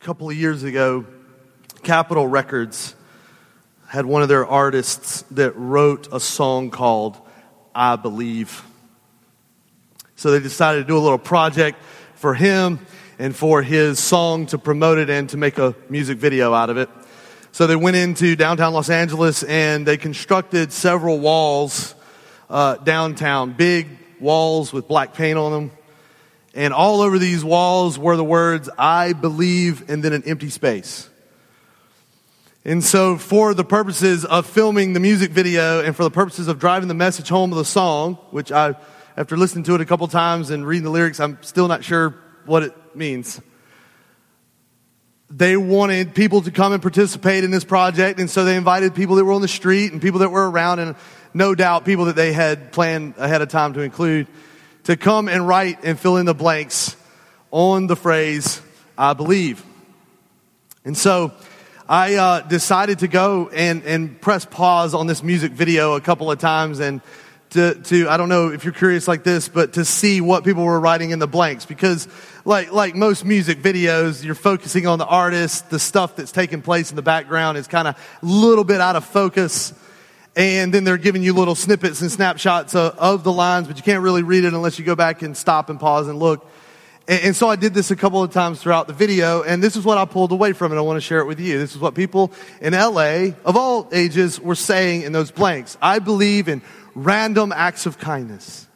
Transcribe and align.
A 0.00 0.02
couple 0.02 0.30
of 0.30 0.36
years 0.36 0.62
ago, 0.62 1.04
Capitol 1.82 2.26
Records 2.26 2.94
had 3.86 4.06
one 4.06 4.22
of 4.22 4.30
their 4.30 4.46
artists 4.46 5.20
that 5.32 5.54
wrote 5.56 6.08
a 6.10 6.18
song 6.18 6.70
called 6.70 7.18
I 7.74 7.96
Believe. 7.96 8.64
So 10.16 10.30
they 10.30 10.40
decided 10.40 10.80
to 10.80 10.86
do 10.86 10.96
a 10.96 11.00
little 11.00 11.18
project 11.18 11.76
for 12.14 12.32
him 12.32 12.78
and 13.18 13.36
for 13.36 13.60
his 13.60 13.98
song 13.98 14.46
to 14.46 14.58
promote 14.58 14.96
it 14.96 15.10
and 15.10 15.28
to 15.30 15.36
make 15.36 15.58
a 15.58 15.74
music 15.90 16.16
video 16.16 16.54
out 16.54 16.70
of 16.70 16.78
it. 16.78 16.88
So 17.52 17.66
they 17.66 17.76
went 17.76 17.96
into 17.96 18.36
downtown 18.36 18.72
Los 18.72 18.88
Angeles 18.88 19.42
and 19.42 19.84
they 19.84 19.98
constructed 19.98 20.72
several 20.72 21.18
walls 21.18 21.94
uh, 22.48 22.76
downtown, 22.76 23.52
big 23.52 23.98
walls 24.18 24.72
with 24.72 24.88
black 24.88 25.12
paint 25.12 25.36
on 25.36 25.52
them. 25.52 25.70
And 26.54 26.74
all 26.74 27.00
over 27.00 27.18
these 27.18 27.44
walls 27.44 27.98
were 27.98 28.16
the 28.16 28.24
words, 28.24 28.68
I 28.76 29.12
believe, 29.12 29.88
and 29.88 30.02
then 30.02 30.12
an 30.12 30.24
empty 30.26 30.50
space. 30.50 31.08
And 32.64 32.84
so, 32.84 33.16
for 33.16 33.54
the 33.54 33.64
purposes 33.64 34.24
of 34.24 34.46
filming 34.46 34.92
the 34.92 35.00
music 35.00 35.30
video 35.30 35.82
and 35.82 35.96
for 35.96 36.02
the 36.02 36.10
purposes 36.10 36.48
of 36.48 36.58
driving 36.58 36.88
the 36.88 36.94
message 36.94 37.28
home 37.28 37.52
of 37.52 37.58
the 37.58 37.64
song, 37.64 38.16
which 38.32 38.52
I, 38.52 38.74
after 39.16 39.36
listening 39.36 39.64
to 39.64 39.76
it 39.76 39.80
a 39.80 39.86
couple 39.86 40.06
times 40.08 40.50
and 40.50 40.66
reading 40.66 40.84
the 40.84 40.90
lyrics, 40.90 41.20
I'm 41.20 41.38
still 41.42 41.68
not 41.68 41.84
sure 41.84 42.16
what 42.44 42.64
it 42.64 42.74
means. 42.94 43.40
They 45.30 45.56
wanted 45.56 46.14
people 46.14 46.42
to 46.42 46.50
come 46.50 46.72
and 46.72 46.82
participate 46.82 47.44
in 47.44 47.52
this 47.52 47.64
project, 47.64 48.18
and 48.18 48.28
so 48.28 48.44
they 48.44 48.56
invited 48.56 48.94
people 48.94 49.16
that 49.16 49.24
were 49.24 49.32
on 49.32 49.42
the 49.42 49.48
street 49.48 49.92
and 49.92 50.02
people 50.02 50.20
that 50.20 50.30
were 50.30 50.50
around, 50.50 50.80
and 50.80 50.96
no 51.32 51.54
doubt 51.54 51.84
people 51.84 52.06
that 52.06 52.16
they 52.16 52.32
had 52.32 52.72
planned 52.72 53.14
ahead 53.16 53.40
of 53.40 53.48
time 53.48 53.72
to 53.74 53.80
include 53.80 54.26
to 54.84 54.96
come 54.96 55.28
and 55.28 55.46
write 55.46 55.84
and 55.84 55.98
fill 55.98 56.16
in 56.16 56.26
the 56.26 56.34
blanks 56.34 56.96
on 57.50 57.86
the 57.86 57.96
phrase, 57.96 58.60
I 58.96 59.14
believe. 59.14 59.64
And 60.84 60.96
so 60.96 61.32
I 61.88 62.14
uh, 62.14 62.40
decided 62.42 63.00
to 63.00 63.08
go 63.08 63.48
and, 63.48 63.82
and 63.84 64.20
press 64.20 64.44
pause 64.44 64.94
on 64.94 65.06
this 65.06 65.22
music 65.22 65.52
video 65.52 65.94
a 65.94 66.00
couple 66.00 66.30
of 66.30 66.38
times 66.38 66.80
and 66.80 67.00
to, 67.50 67.74
to, 67.74 68.08
I 68.08 68.16
don't 68.16 68.28
know 68.28 68.52
if 68.52 68.62
you're 68.62 68.72
curious 68.72 69.08
like 69.08 69.24
this, 69.24 69.48
but 69.48 69.72
to 69.72 69.84
see 69.84 70.20
what 70.20 70.44
people 70.44 70.64
were 70.64 70.78
writing 70.78 71.10
in 71.10 71.18
the 71.18 71.26
blanks 71.26 71.66
because 71.66 72.06
like, 72.44 72.72
like 72.72 72.94
most 72.94 73.24
music 73.24 73.58
videos, 73.58 74.22
you're 74.22 74.36
focusing 74.36 74.86
on 74.86 75.00
the 75.00 75.06
artist, 75.06 75.68
the 75.68 75.80
stuff 75.80 76.14
that's 76.14 76.30
taking 76.30 76.62
place 76.62 76.90
in 76.90 76.96
the 76.96 77.02
background 77.02 77.58
is 77.58 77.66
kind 77.66 77.88
of 77.88 77.96
a 77.96 78.26
little 78.26 78.62
bit 78.62 78.80
out 78.80 78.94
of 78.94 79.04
focus 79.04 79.74
and 80.36 80.72
then 80.72 80.84
they're 80.84 80.96
giving 80.96 81.22
you 81.22 81.32
little 81.32 81.54
snippets 81.54 82.00
and 82.00 82.10
snapshots 82.10 82.74
of, 82.74 82.96
of, 82.98 83.24
the 83.24 83.32
lines, 83.32 83.66
but 83.66 83.76
you 83.76 83.82
can't 83.82 84.02
really 84.02 84.22
read 84.22 84.44
it 84.44 84.54
unless 84.54 84.78
you 84.78 84.84
go 84.84 84.94
back 84.94 85.22
and 85.22 85.36
stop 85.36 85.70
and 85.70 85.80
pause 85.80 86.06
and 86.08 86.18
look. 86.18 86.48
And, 87.08 87.24
and, 87.24 87.36
so 87.36 87.48
I 87.48 87.56
did 87.56 87.74
this 87.74 87.90
a 87.90 87.96
couple 87.96 88.22
of 88.22 88.32
times 88.32 88.62
throughout 88.62 88.86
the 88.86 88.92
video, 88.92 89.42
and 89.42 89.62
this 89.62 89.74
is 89.74 89.84
what 89.84 89.98
I 89.98 90.04
pulled 90.04 90.30
away 90.30 90.52
from 90.52 90.72
it. 90.72 90.76
I 90.76 90.82
want 90.82 90.96
to 90.96 91.00
share 91.00 91.18
it 91.18 91.26
with 91.26 91.40
you. 91.40 91.58
This 91.58 91.74
is 91.74 91.80
what 91.80 91.94
people 91.94 92.32
in 92.60 92.72
LA 92.72 93.32
of 93.44 93.56
all 93.56 93.88
ages 93.92 94.40
were 94.40 94.54
saying 94.54 95.02
in 95.02 95.12
those 95.12 95.30
blanks. 95.30 95.76
I 95.82 95.98
believe 95.98 96.48
in 96.48 96.62
random 96.94 97.52
acts 97.52 97.86
of 97.86 97.98
kindness. 97.98 98.68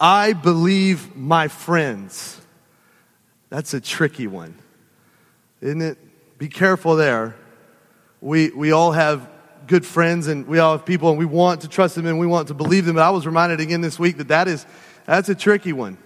I 0.00 0.32
believe 0.32 1.14
my 1.14 1.48
friends. 1.48 2.40
That's 3.50 3.74
a 3.74 3.80
tricky 3.80 4.26
one, 4.26 4.58
isn't 5.60 5.82
it? 5.82 5.98
Be 6.38 6.48
careful 6.48 6.96
there. 6.96 7.36
We, 8.22 8.50
we 8.50 8.72
all 8.72 8.92
have 8.92 9.28
good 9.66 9.86
friends 9.86 10.26
and 10.26 10.46
we 10.46 10.58
all 10.58 10.76
have 10.76 10.86
people 10.86 11.10
and 11.10 11.18
we 11.18 11.24
want 11.24 11.62
to 11.62 11.68
trust 11.68 11.94
them 11.94 12.06
and 12.06 12.18
we 12.18 12.26
want 12.26 12.48
to 12.48 12.54
believe 12.54 12.84
them. 12.84 12.96
But 12.96 13.02
I 13.02 13.10
was 13.10 13.26
reminded 13.26 13.60
again 13.60 13.80
this 13.80 13.98
week 13.98 14.18
that 14.18 14.28
that 14.28 14.48
is, 14.48 14.66
that's 15.06 15.28
a 15.28 15.34
tricky 15.34 15.72
one. 15.72 15.98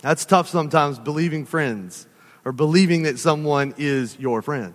That's 0.00 0.24
tough 0.24 0.48
sometimes, 0.48 0.98
believing 0.98 1.46
friends 1.46 2.06
or 2.44 2.52
believing 2.52 3.04
that 3.04 3.18
someone 3.18 3.74
is 3.78 4.18
your 4.18 4.42
friend. 4.42 4.74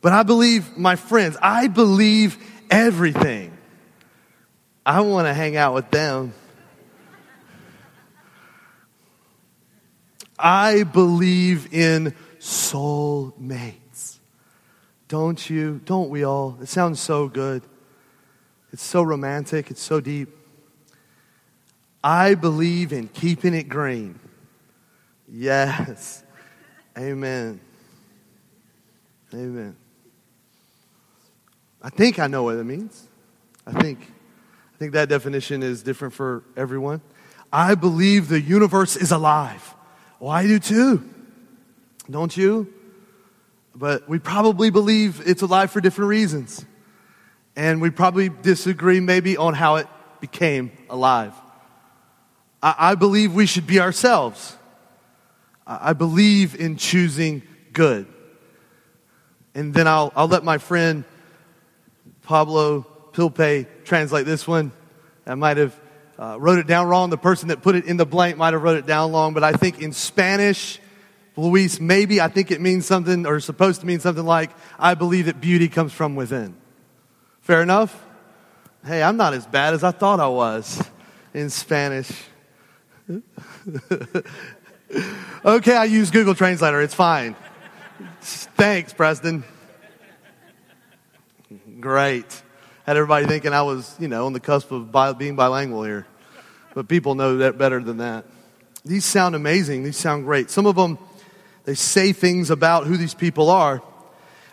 But 0.00 0.12
I 0.12 0.22
believe 0.22 0.76
my 0.76 0.96
friends, 0.96 1.36
I 1.40 1.68
believe 1.68 2.38
everything. 2.70 3.56
I 4.84 5.02
want 5.02 5.26
to 5.26 5.34
hang 5.34 5.56
out 5.56 5.74
with 5.74 5.90
them. 5.90 6.32
I 10.38 10.84
believe 10.84 11.72
in 11.72 12.14
soul 12.38 13.32
soulmates. 13.32 13.79
Don't 15.10 15.50
you? 15.50 15.80
Don't 15.84 16.08
we 16.08 16.22
all? 16.22 16.56
It 16.62 16.68
sounds 16.68 17.00
so 17.00 17.26
good. 17.26 17.64
It's 18.72 18.82
so 18.84 19.02
romantic. 19.02 19.68
It's 19.68 19.82
so 19.82 20.00
deep. 20.00 20.28
I 22.02 22.36
believe 22.36 22.92
in 22.92 23.08
keeping 23.08 23.52
it 23.52 23.68
green. 23.68 24.20
Yes. 25.28 26.22
Amen. 26.96 27.60
Amen. 29.34 29.74
I 31.82 31.90
think 31.90 32.20
I 32.20 32.28
know 32.28 32.44
what 32.44 32.54
it 32.54 32.64
means. 32.64 33.08
I 33.66 33.72
think 33.72 33.98
I 34.02 34.78
think 34.78 34.92
that 34.92 35.08
definition 35.08 35.64
is 35.64 35.82
different 35.82 36.14
for 36.14 36.44
everyone. 36.56 37.00
I 37.52 37.74
believe 37.74 38.28
the 38.28 38.40
universe 38.40 38.94
is 38.94 39.10
alive. 39.10 39.74
Well, 40.20 40.30
I 40.30 40.46
do 40.46 40.60
too. 40.60 41.02
Don't 42.08 42.36
you? 42.36 42.72
But 43.80 44.06
we 44.06 44.18
probably 44.18 44.68
believe 44.68 45.22
it's 45.26 45.40
alive 45.40 45.70
for 45.70 45.80
different 45.80 46.10
reasons. 46.10 46.66
And 47.56 47.80
we 47.80 47.88
probably 47.88 48.28
disagree 48.28 49.00
maybe 49.00 49.38
on 49.38 49.54
how 49.54 49.76
it 49.76 49.86
became 50.20 50.70
alive. 50.90 51.32
I, 52.62 52.74
I 52.78 52.94
believe 52.94 53.34
we 53.34 53.46
should 53.46 53.66
be 53.66 53.80
ourselves. 53.80 54.54
I, 55.66 55.90
I 55.90 55.92
believe 55.94 56.60
in 56.60 56.76
choosing 56.76 57.42
good. 57.72 58.06
And 59.54 59.72
then 59.72 59.88
I'll, 59.88 60.12
I'll 60.14 60.28
let 60.28 60.44
my 60.44 60.58
friend 60.58 61.04
Pablo 62.22 62.86
Pilpe 63.12 63.66
translate 63.84 64.26
this 64.26 64.46
one. 64.46 64.72
I 65.26 65.36
might 65.36 65.56
have 65.56 65.80
uh, 66.18 66.36
wrote 66.38 66.58
it 66.58 66.66
down 66.66 66.86
wrong. 66.86 67.08
The 67.08 67.16
person 67.16 67.48
that 67.48 67.62
put 67.62 67.76
it 67.76 67.86
in 67.86 67.96
the 67.96 68.04
blank 68.04 68.36
might 68.36 68.52
have 68.52 68.62
wrote 68.62 68.76
it 68.76 68.86
down 68.86 69.12
wrong, 69.12 69.32
but 69.32 69.42
I 69.42 69.52
think 69.52 69.80
in 69.80 69.92
Spanish, 69.92 70.78
Luis, 71.36 71.80
maybe 71.80 72.20
I 72.20 72.28
think 72.28 72.50
it 72.50 72.60
means 72.60 72.86
something 72.86 73.26
or 73.26 73.40
supposed 73.40 73.80
to 73.80 73.86
mean 73.86 74.00
something 74.00 74.24
like, 74.24 74.50
I 74.78 74.94
believe 74.94 75.26
that 75.26 75.40
beauty 75.40 75.68
comes 75.68 75.92
from 75.92 76.16
within. 76.16 76.54
Fair 77.40 77.62
enough? 77.62 78.04
Hey, 78.84 79.02
I'm 79.02 79.16
not 79.16 79.34
as 79.34 79.46
bad 79.46 79.74
as 79.74 79.84
I 79.84 79.90
thought 79.90 80.20
I 80.20 80.28
was 80.28 80.82
in 81.34 81.50
Spanish. 81.50 82.10
okay, 85.44 85.76
I 85.76 85.84
use 85.84 86.10
Google 86.10 86.34
Translator. 86.34 86.80
It's 86.80 86.94
fine. 86.94 87.36
Thanks, 88.20 88.92
Preston. 88.92 89.44
Great. 91.80 92.42
Had 92.84 92.96
everybody 92.96 93.26
thinking 93.26 93.52
I 93.52 93.62
was, 93.62 93.94
you 93.98 94.08
know, 94.08 94.26
on 94.26 94.32
the 94.32 94.40
cusp 94.40 94.70
of 94.70 94.90
bi- 94.90 95.12
being 95.12 95.36
bilingual 95.36 95.84
here. 95.84 96.06
But 96.74 96.88
people 96.88 97.14
know 97.14 97.38
that 97.38 97.58
better 97.58 97.82
than 97.82 97.98
that. 97.98 98.24
These 98.84 99.04
sound 99.04 99.34
amazing. 99.34 99.82
These 99.82 99.96
sound 99.96 100.24
great. 100.24 100.50
Some 100.50 100.66
of 100.66 100.76
them 100.76 100.98
they 101.64 101.74
say 101.74 102.12
things 102.12 102.50
about 102.50 102.86
who 102.86 102.96
these 102.96 103.14
people 103.14 103.50
are. 103.50 103.82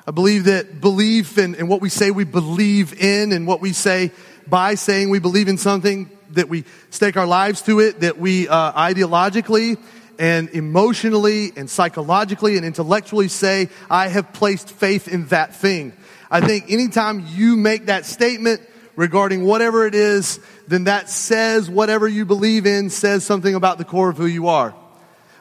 I 0.06 0.12
believe 0.12 0.46
that 0.46 0.80
belief 0.80 1.38
in, 1.38 1.56
in 1.56 1.68
what 1.68 1.82
we 1.82 1.90
say 1.90 2.12
we 2.12 2.24
believe 2.24 2.94
in 3.02 3.32
and 3.32 3.46
what 3.46 3.60
we 3.60 3.74
say 3.74 4.12
by 4.48 4.76
saying 4.76 5.10
we 5.10 5.20
believe 5.20 5.48
in 5.48 5.58
something, 5.58 6.10
that 6.32 6.48
we 6.48 6.64
stake 6.90 7.18
our 7.18 7.26
lives 7.26 7.62
to 7.64 7.80
it, 7.80 8.00
that 8.02 8.18
we 8.18 8.48
uh, 8.48 8.72
ideologically 8.74 9.78
and 10.20 10.50
emotionally 10.50 11.52
and 11.56 11.70
psychologically 11.70 12.58
and 12.58 12.66
intellectually 12.66 13.28
say, 13.28 13.70
I 13.90 14.08
have 14.08 14.34
placed 14.34 14.70
faith 14.70 15.08
in 15.08 15.28
that 15.28 15.56
thing. 15.56 15.94
I 16.32 16.42
think 16.42 16.72
anytime 16.72 17.26
you 17.30 17.56
make 17.56 17.86
that 17.86 18.06
statement 18.06 18.62
regarding 18.96 19.44
whatever 19.44 19.86
it 19.86 19.96
is, 19.96 20.40
then 20.68 20.86
that 20.86 21.10
says 21.10 21.70
whatever 21.70 22.08
you 22.08 22.26
believe 22.26 22.66
in 22.66 22.90
says 22.90 23.26
something 23.26 23.56
about 23.56 23.78
the 23.78 23.86
core 23.86 24.10
of 24.10 24.18
who 24.18 24.26
you 24.26 24.48
are. 24.48 24.76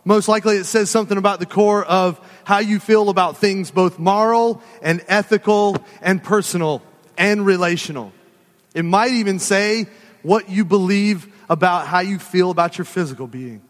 Most 0.07 0.29
likely 0.29 0.57
it 0.57 0.67
says 0.67 0.89
something 0.89 1.19
about 1.19 1.41
the 1.41 1.47
core 1.47 1.85
of 1.85 2.21
how 2.45 2.59
you 2.59 2.79
feel 2.79 3.09
about 3.09 3.39
things 3.39 3.73
both 3.73 3.99
moral 3.99 4.63
and 4.81 5.05
ethical 5.09 5.77
and 6.01 6.23
personal 6.23 6.81
and 7.19 7.45
relational. 7.45 8.13
It 8.73 8.85
might 8.85 9.11
even 9.11 9.41
say 9.41 9.87
what 10.23 10.49
you 10.49 10.65
believe 10.65 11.27
about 11.51 11.89
how 11.89 11.99
you 11.99 12.21
feel 12.21 12.53
about 12.53 12.79
your 12.79 12.85
physical 12.85 13.27
being. 13.27 13.63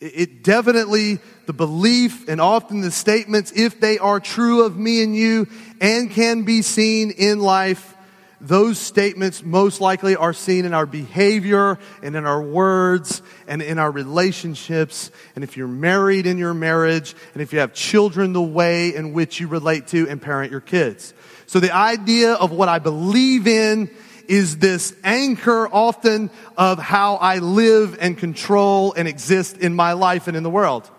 It 0.00 0.42
definitely, 0.42 1.18
the 1.44 1.52
belief 1.52 2.26
and 2.26 2.40
often 2.40 2.80
the 2.80 2.90
statements, 2.90 3.52
if 3.54 3.78
they 3.78 3.98
are 3.98 4.20
true 4.20 4.64
of 4.64 4.78
me 4.78 5.02
and 5.02 5.14
you 5.14 5.48
and 5.82 6.10
can 6.10 6.44
be 6.44 6.62
seen 6.62 7.10
in 7.10 7.40
life, 7.40 7.94
those 8.42 8.76
statements 8.76 9.44
most 9.44 9.80
likely 9.80 10.16
are 10.16 10.32
seen 10.32 10.64
in 10.64 10.74
our 10.74 10.84
behavior 10.84 11.78
and 12.02 12.16
in 12.16 12.26
our 12.26 12.42
words 12.42 13.22
and 13.46 13.62
in 13.62 13.78
our 13.78 13.90
relationships. 13.90 15.12
And 15.36 15.44
if 15.44 15.56
you're 15.56 15.68
married 15.68 16.26
in 16.26 16.38
your 16.38 16.52
marriage 16.52 17.14
and 17.34 17.42
if 17.42 17.52
you 17.52 17.60
have 17.60 17.72
children, 17.72 18.32
the 18.32 18.42
way 18.42 18.94
in 18.94 19.12
which 19.12 19.38
you 19.38 19.46
relate 19.46 19.86
to 19.88 20.08
and 20.08 20.20
parent 20.20 20.50
your 20.50 20.60
kids. 20.60 21.14
So 21.46 21.60
the 21.60 21.74
idea 21.74 22.32
of 22.34 22.50
what 22.50 22.68
I 22.68 22.80
believe 22.80 23.46
in 23.46 23.88
is 24.26 24.58
this 24.58 24.94
anchor 25.04 25.68
often 25.68 26.30
of 26.56 26.78
how 26.78 27.16
I 27.16 27.38
live 27.38 27.96
and 28.00 28.18
control 28.18 28.92
and 28.94 29.06
exist 29.06 29.58
in 29.58 29.74
my 29.74 29.92
life 29.92 30.26
and 30.26 30.36
in 30.36 30.42
the 30.42 30.50
world. 30.50 30.90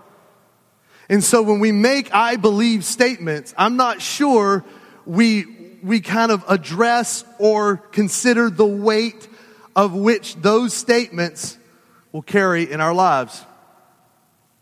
And 1.10 1.24
so 1.24 1.42
when 1.42 1.60
we 1.60 1.72
make 1.72 2.14
I 2.14 2.38
believe 2.38 2.86
statements, 2.86 3.54
I'm 3.58 3.76
not 3.76 4.02
sure 4.02 4.64
we, 5.06 5.46
we 5.84 6.00
kind 6.00 6.32
of 6.32 6.44
address 6.48 7.26
or 7.40 7.78
consider 7.78 8.50
the 8.50 8.66
weight 8.66 9.28
of 9.76 9.94
which 9.94 10.36
those 10.36 10.74
statements 10.74 11.58
will 12.12 12.22
carry 12.22 12.72
in 12.72 12.80
our 12.80 12.94
lives. 12.94 13.44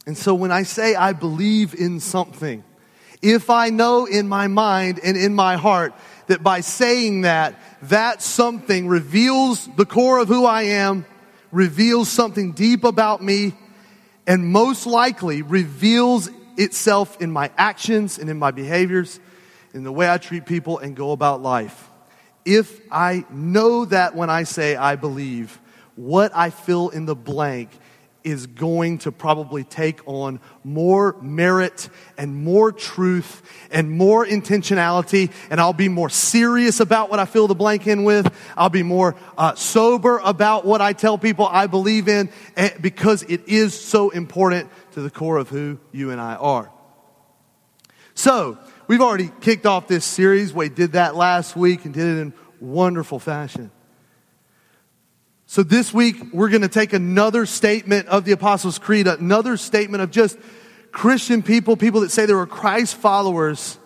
And 0.06 0.18
so 0.18 0.34
when 0.34 0.52
I 0.52 0.64
say 0.64 0.96
I 0.96 1.14
believe 1.14 1.76
in 1.76 2.00
something, 2.00 2.64
if 3.22 3.50
I 3.52 3.70
know 3.70 4.06
in 4.06 4.28
my 4.28 4.48
mind 4.48 5.00
and 5.04 5.16
in 5.16 5.36
my 5.36 5.58
heart 5.58 5.94
that 6.28 6.42
by 6.42 6.62
saying 6.62 7.22
that, 7.22 7.56
that 7.84 8.22
something 8.22 8.88
reveals 8.88 9.68
the 9.76 9.86
core 9.86 10.20
of 10.20 10.28
who 10.28 10.46
I 10.46 10.64
am, 10.64 11.06
reveals 11.52 12.10
something 12.10 12.54
deep 12.54 12.84
about 12.84 13.22
me, 13.22 13.54
and 14.26 14.46
most 14.46 14.88
likely 14.88 15.42
reveals 15.44 16.30
itself 16.58 17.22
in 17.22 17.32
my 17.32 17.52
actions 17.58 18.18
and 18.18 18.30
in 18.30 18.40
my 18.40 18.52
behaviors, 18.52 19.20
in 19.74 19.84
the 19.84 19.92
way 19.92 20.10
I 20.10 20.18
treat 20.18 20.46
people 20.46 20.80
and 20.80 20.96
go 20.96 21.12
about 21.12 21.42
life. 21.42 21.90
If 22.46 22.82
I 22.92 23.26
know 23.30 23.86
that 23.86 24.16
when 24.16 24.30
I 24.30 24.44
say 24.44 24.76
I 24.76 24.96
believe, 24.96 25.60
what 25.96 26.32
I 26.36 26.50
fill 26.50 26.90
in 26.90 27.06
the 27.06 27.16
blank 27.16 27.70
is 28.24 28.48
going 28.48 29.00
to 29.00 29.12
probably 29.12 29.64
take 29.64 30.00
on 30.06 30.40
more 30.64 31.16
merit 31.22 31.90
and 32.18 32.36
more 32.36 32.72
truth 32.72 33.42
and 33.72 33.90
more 33.92 34.26
intentionality, 34.26 35.32
and 35.50 35.60
I'll 35.60 35.74
be 35.74 35.90
more 35.90 36.10
serious 36.10 36.80
about 36.80 37.10
what 37.10 37.20
I 37.20 37.26
fill 37.26 37.48
the 37.48 37.56
blank 37.56 37.88
in 37.88 38.04
with. 38.04 38.32
I'll 38.56 38.70
be 38.70 38.84
more 38.84 39.16
uh, 39.38 39.56
sober 39.56 40.20
about 40.24 40.66
what 40.66 40.82
I 40.82 40.94
tell 40.94 41.18
people 41.18 41.48
I 41.48 41.68
believe 41.68 42.08
in 42.08 42.30
eh, 42.56 42.72
because 42.80 43.24
it 43.24 43.48
is 43.48 43.80
so 43.80 44.10
important 44.10 44.70
to 44.92 45.02
the 45.02 45.10
core 45.10 45.38
of 45.38 45.50
who 45.50 45.80
you 45.92 46.12
and 46.12 46.22
I 46.22 46.36
are. 46.36 46.72
So, 48.14 48.60
we've 48.92 49.00
already 49.00 49.32
kicked 49.40 49.66
off 49.66 49.88
this 49.88 50.04
series. 50.04 50.54
We 50.54 50.68
did 50.68 50.92
that 50.92 51.16
last 51.16 51.56
week 51.56 51.86
and 51.86 51.94
did 51.94 52.04
it 52.04 52.20
in 52.20 52.34
wonderful 52.60 53.20
fashion. 53.20 53.72
So 55.46 55.64
this 55.64 55.94
week, 55.94 56.18
we're 56.34 56.50
going 56.50 56.64
to 56.64 56.68
take 56.68 56.92
another 56.92 57.46
statement 57.46 58.10
of 58.10 58.26
the 58.26 58.34
Apostles' 58.34 58.80
Creed, 58.80 59.08
another 59.08 59.56
statement 59.56 60.04
of 60.04 60.12
just 60.12 60.38
Christian 60.92 61.42
people, 61.42 61.78
people 61.78 62.02
that 62.02 62.12
say 62.12 62.26
they 62.26 62.34
were 62.34 62.46
Christ 62.46 62.96
followers, 62.98 63.80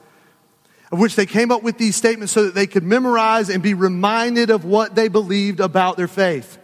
of 0.91 0.97
which 0.97 1.15
they 1.15 1.27
came 1.27 1.51
up 1.51 1.61
with 1.61 1.77
these 1.77 1.95
statements 1.95 2.33
so 2.33 2.45
that 2.45 2.55
they 2.55 2.65
could 2.65 2.83
memorize 2.83 3.51
and 3.51 3.61
be 3.61 3.75
reminded 3.75 4.49
of 4.49 4.65
what 4.65 4.95
they 4.95 5.07
believed 5.07 5.59
about 5.59 5.97
their 5.97 6.07
faith. 6.07 6.57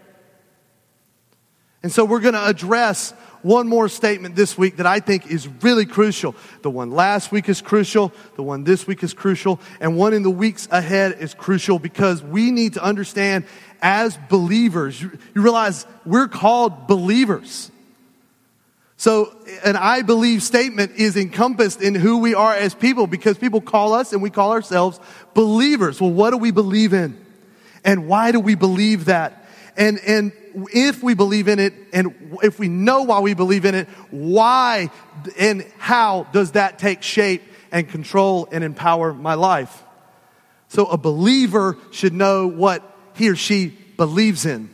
And 1.84 1.92
so 1.92 2.06
we're 2.06 2.22
going 2.22 2.34
to 2.34 2.48
address 2.48 3.14
one 3.44 3.68
more 3.68 3.90
statement 3.90 4.36
this 4.36 4.58
week 4.58 4.78
that 4.78 4.86
I 4.86 5.00
think 5.00 5.28
is 5.28 5.48
really 5.48 5.86
crucial. 5.86 6.36
The 6.62 6.70
one 6.70 6.92
last 6.92 7.32
week 7.32 7.50
is 7.50 7.62
crucial, 7.62 8.12
the 8.36 8.44
one 8.44 8.64
this 8.64 8.88
week 8.88 9.04
is 9.04 9.14
crucial, 9.14 9.60
and 9.80 9.98
one 9.98 10.14
in 10.14 10.24
the 10.24 10.30
weeks 10.30 10.68
ahead 10.72 11.18
is 11.20 11.34
crucial 11.34 11.80
because 11.80 12.24
we 12.24 12.52
need 12.52 12.74
to 12.74 12.84
understand 12.84 13.46
as 13.82 14.18
believers, 14.30 15.02
you, 15.02 15.18
realize 15.34 15.86
we're 16.06 16.28
called 16.28 16.88
believers. 16.88 17.72
So, 18.96 19.36
an 19.64 19.76
I 19.76 20.04
believe 20.04 20.44
statement 20.44 20.92
is 20.96 21.18
encompassed 21.18 21.82
in 21.82 21.96
who 21.96 22.20
we 22.20 22.36
are 22.36 22.54
as 22.54 22.76
people 22.76 23.08
because 23.08 23.36
people 23.36 23.60
call 23.60 23.94
us 23.94 24.14
and 24.14 24.22
we 24.22 24.30
call 24.30 24.52
ourselves 24.52 25.00
believers. 25.34 26.00
Well, 26.00 26.12
what 26.12 26.30
do 26.30 26.38
we 26.38 26.52
believe 26.52 26.94
in? 26.94 27.20
And 27.84 28.08
why 28.08 28.32
do 28.32 28.40
we 28.40 28.54
believe 28.54 29.06
that? 29.06 29.48
And, 29.76 30.00
and 30.06 30.32
if 30.74 31.04
we 31.04 31.14
believe 31.14 31.48
in 31.48 31.60
it 31.60 31.74
and 31.94 32.38
if 32.44 32.60
we 32.60 32.68
know 32.68 33.04
why 33.04 33.20
we 33.20 33.34
believe 33.34 33.66
in 33.66 33.76
it, 33.76 33.88
why 34.10 34.90
and 35.38 35.66
how 35.78 36.28
does 36.32 36.52
that 36.52 36.80
take 36.80 37.04
shape 37.04 37.44
and 37.72 37.88
control 37.88 38.48
and 38.52 38.64
empower 38.64 39.14
my 39.14 39.34
life? 39.36 39.84
So 40.68 40.86
a 40.86 40.98
believer 40.98 41.78
should 41.92 42.14
know 42.14 42.48
what 42.48 42.84
he 43.16 43.30
or 43.30 43.36
she 43.36 43.78
believes 43.98 44.46
in. 44.46 44.70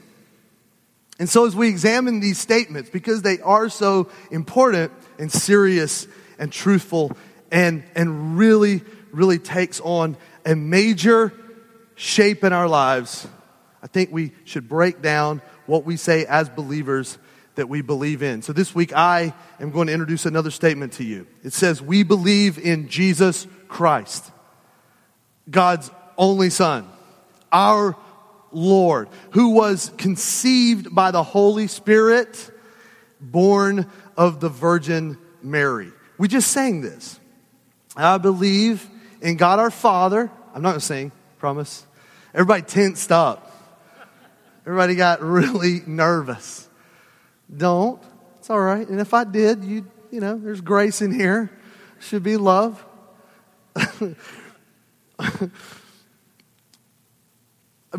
And 1.20 1.28
so 1.28 1.46
as 1.46 1.56
we 1.56 1.70
examine 1.70 2.20
these 2.20 2.38
statements, 2.38 2.90
because 2.90 3.24
they 3.24 3.40
are 3.40 3.70
so 3.70 4.10
important 4.30 4.92
and 5.18 5.32
serious 5.32 6.08
and 6.38 6.52
truthful 6.52 7.18
and, 7.52 7.84
and 7.96 8.38
really, 8.38 8.84
really 9.12 9.40
takes 9.40 9.80
on 9.82 10.18
a 10.46 10.56
major 10.56 11.34
shape 11.96 12.44
in 12.44 12.54
our 12.54 12.68
lives, 12.68 13.28
I 13.82 13.88
think 13.88 14.12
we 14.12 14.34
should 14.44 14.70
break 14.70 15.02
down 15.02 15.42
what 15.68 15.86
we 15.86 15.98
say 15.98 16.26
as 16.26 16.50
believers 16.50 17.18
that 17.56 17.70
we 17.70 17.82
believe 17.82 18.24
in. 18.24 18.42
So 18.42 18.54
this 18.54 18.74
week 18.74 18.96
I 18.96 19.34
am 19.60 19.72
going 19.72 19.88
to 19.88 19.94
introduce 19.94 20.26
another 20.26 20.52
statement 20.52 20.94
to 20.94 21.04
you. 21.04 21.28
It 21.44 21.54
says, 21.54 21.82
We 21.82 22.04
believe 22.04 22.58
in 22.58 22.88
Jesus 22.88 23.48
Christ, 23.68 24.32
God's 25.50 25.92
only 26.18 26.50
Son, 26.50 26.88
our 27.52 27.96
Lord, 28.52 29.10
who 29.32 29.50
was 29.50 29.92
conceived 29.98 30.94
by 30.94 31.12
the 31.12 31.24
Holy 31.24 31.68
Spirit, 31.68 32.52
born 33.20 33.90
of 34.16 34.40
the 34.40 34.50
Virgin 34.50 35.18
Mary. 35.42 35.92
We 36.18 36.28
just 36.28 36.52
sang 36.52 36.82
this. 36.82 37.20
I 37.96 38.18
believe 38.18 38.88
in 39.22 39.38
God 39.38 39.60
our 39.60 39.72
Father. 39.72 40.32
I'm 40.54 40.62
not 40.62 40.70
going 40.70 40.80
to 40.80 40.86
sing, 40.86 41.12
promise. 41.40 41.86
Everybody 42.34 42.64
tensed 42.64 43.12
up. 43.12 43.47
Everybody 44.68 44.96
got 44.96 45.22
really 45.24 45.82
nervous. 45.88 46.68
Don't. 47.56 48.04
It's 48.38 48.50
all 48.50 48.60
right. 48.60 48.86
And 48.88 49.00
if 49.00 49.14
I 49.14 49.24
did, 49.24 49.64
you 49.64 49.86
you 50.12 50.20
know, 50.20 50.38
there's 50.38 50.62
grace 50.62 51.02
in 51.02 51.12
here. 51.12 51.50
Should 52.00 52.24
be 52.24 52.38
love. 52.38 52.84
I 53.76 53.90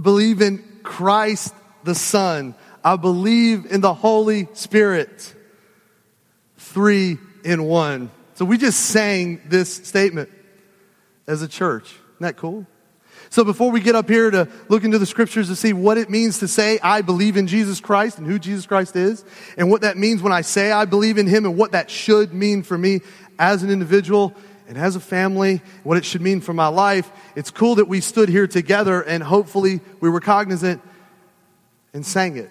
believe 0.00 0.42
in 0.42 0.62
Christ 0.82 1.54
the 1.84 1.94
Son. 1.94 2.54
I 2.84 2.96
believe 2.96 3.66
in 3.66 3.80
the 3.80 3.94
Holy 3.94 4.48
Spirit. 4.52 5.34
Three 6.58 7.18
in 7.44 7.64
one. 7.64 8.10
So 8.34 8.44
we 8.44 8.58
just 8.58 8.80
sang 8.80 9.40
this 9.46 9.74
statement 9.74 10.30
as 11.26 11.40
a 11.42 11.48
church. 11.48 11.84
Isn't 11.84 12.20
that 12.20 12.36
cool? 12.36 12.66
So 13.30 13.44
before 13.44 13.70
we 13.70 13.80
get 13.80 13.94
up 13.94 14.08
here 14.08 14.30
to 14.30 14.48
look 14.68 14.84
into 14.84 14.98
the 14.98 15.06
scriptures 15.06 15.48
to 15.48 15.56
see 15.56 15.72
what 15.72 15.98
it 15.98 16.08
means 16.08 16.38
to 16.38 16.48
say, 16.48 16.78
I 16.82 17.02
believe 17.02 17.36
in 17.36 17.46
Jesus 17.46 17.80
Christ 17.80 18.18
and 18.18 18.26
who 18.26 18.38
Jesus 18.38 18.66
Christ 18.66 18.96
is, 18.96 19.24
and 19.56 19.70
what 19.70 19.82
that 19.82 19.96
means 19.96 20.22
when 20.22 20.32
I 20.32 20.40
say 20.40 20.72
I 20.72 20.86
believe 20.86 21.18
in 21.18 21.26
Him 21.26 21.44
and 21.44 21.56
what 21.56 21.72
that 21.72 21.90
should 21.90 22.32
mean 22.32 22.62
for 22.62 22.78
me 22.78 23.00
as 23.38 23.62
an 23.62 23.70
individual 23.70 24.34
and 24.66 24.76
as 24.78 24.96
a 24.96 25.00
family, 25.00 25.62
what 25.82 25.98
it 25.98 26.04
should 26.04 26.20
mean 26.20 26.40
for 26.40 26.52
my 26.52 26.68
life, 26.68 27.10
it's 27.36 27.50
cool 27.50 27.76
that 27.76 27.88
we 27.88 28.00
stood 28.00 28.28
here 28.28 28.46
together 28.46 29.00
and 29.02 29.22
hopefully 29.22 29.80
we 30.00 30.10
were 30.10 30.20
cognizant 30.20 30.82
and 31.92 32.04
sang 32.04 32.36
it. 32.36 32.50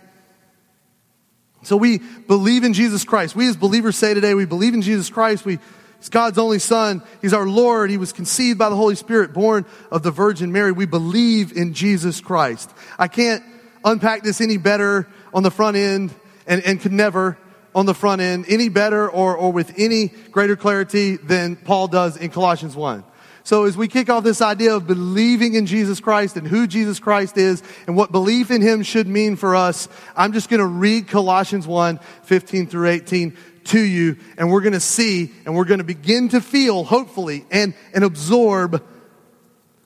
So 1.64 1.76
we 1.76 2.00
believe 2.28 2.64
in 2.64 2.74
Jesus 2.74 3.04
Christ. 3.04 3.36
We 3.36 3.48
as 3.50 3.58
believers 3.58 3.96
say 3.96 4.14
today, 4.14 4.34
we 4.34 4.46
believe 4.46 4.74
in 4.74 4.82
Jesus 4.82 5.10
Christ. 5.10 5.44
We 5.44 5.60
He's 6.00 6.10
God's 6.10 6.38
only 6.38 6.60
Son. 6.60 7.02
He's 7.22 7.34
our 7.34 7.48
Lord. 7.48 7.90
He 7.90 7.98
was 7.98 8.14
conceived 8.14 8.60
by 8.60 8.70
the 8.70 8.76
Holy 8.76 8.96
Spirit, 8.96 9.34
born 9.34 9.66
of 9.92 10.04
the 10.04 10.12
Virgin 10.12 10.52
Mary. 10.52 10.72
We 10.72 10.86
believe 10.86 11.56
in 11.56 11.74
Jesus 11.74 12.22
Christ. 12.22 12.72
I 13.00 13.08
can't 13.08 13.44
unpack 13.84 14.24
this 14.24 14.42
any 14.42 14.58
better 14.58 15.08
on 15.34 15.44
the 15.44 15.52
front 15.52 15.78
end 15.78 16.14
and, 16.46 16.64
and 16.64 16.80
could 16.80 16.92
never 16.92 17.38
on 17.74 17.86
the 17.86 17.94
front 17.94 18.22
end 18.22 18.46
any 18.48 18.70
better 18.70 19.10
or, 19.10 19.36
or 19.36 19.52
with 19.52 19.74
any 19.78 20.08
greater 20.32 20.56
clarity 20.56 21.18
than 21.18 21.56
Paul 21.56 21.88
does 21.88 22.18
in 22.18 22.30
Colossians 22.30 22.76
1. 22.76 23.04
So 23.44 23.64
as 23.64 23.78
we 23.78 23.88
kick 23.88 24.10
off 24.10 24.26
this 24.26 24.42
idea 24.42 24.76
of 24.76 24.88
believing 24.88 25.54
in 25.54 25.68
Jesus 25.68 26.02
Christ 26.02 26.36
and 26.36 26.46
who 26.46 26.68
Jesus 26.68 27.00
Christ 27.00 27.38
is 27.38 27.64
and 27.88 27.96
what 27.96 28.12
belief 28.12 28.52
in 28.52 28.62
Him 28.62 28.84
should 28.84 29.08
mean 29.08 29.38
for 29.38 29.56
us, 29.56 29.88
I'm 30.18 30.34
just 30.34 30.50
going 30.50 30.60
to 30.60 30.66
read 30.66 31.08
Colossians 31.08 31.66
1, 31.66 32.00
15 32.24 32.68
through 32.68 32.90
18 32.90 33.38
to 33.68 33.80
you, 33.80 34.18
and 34.38 34.52
we're 34.52 34.62
going 34.62 34.74
to 34.74 34.80
see 34.80 35.32
and 35.46 35.56
we're 35.56 35.66
going 35.66 35.80
to 35.80 35.84
begin 35.84 36.30
to 36.30 36.42
feel, 36.42 36.84
hopefully, 36.84 37.46
and, 37.52 37.74
and 37.94 38.04
absorb 38.04 38.84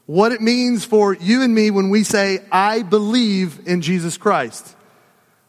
what 0.05 0.31
it 0.31 0.41
means 0.41 0.83
for 0.83 1.13
you 1.13 1.41
and 1.41 1.53
me 1.53 1.71
when 1.71 1.89
we 1.89 2.03
say, 2.03 2.39
I 2.51 2.83
believe 2.83 3.67
in 3.67 3.81
Jesus 3.81 4.17
Christ. 4.17 4.75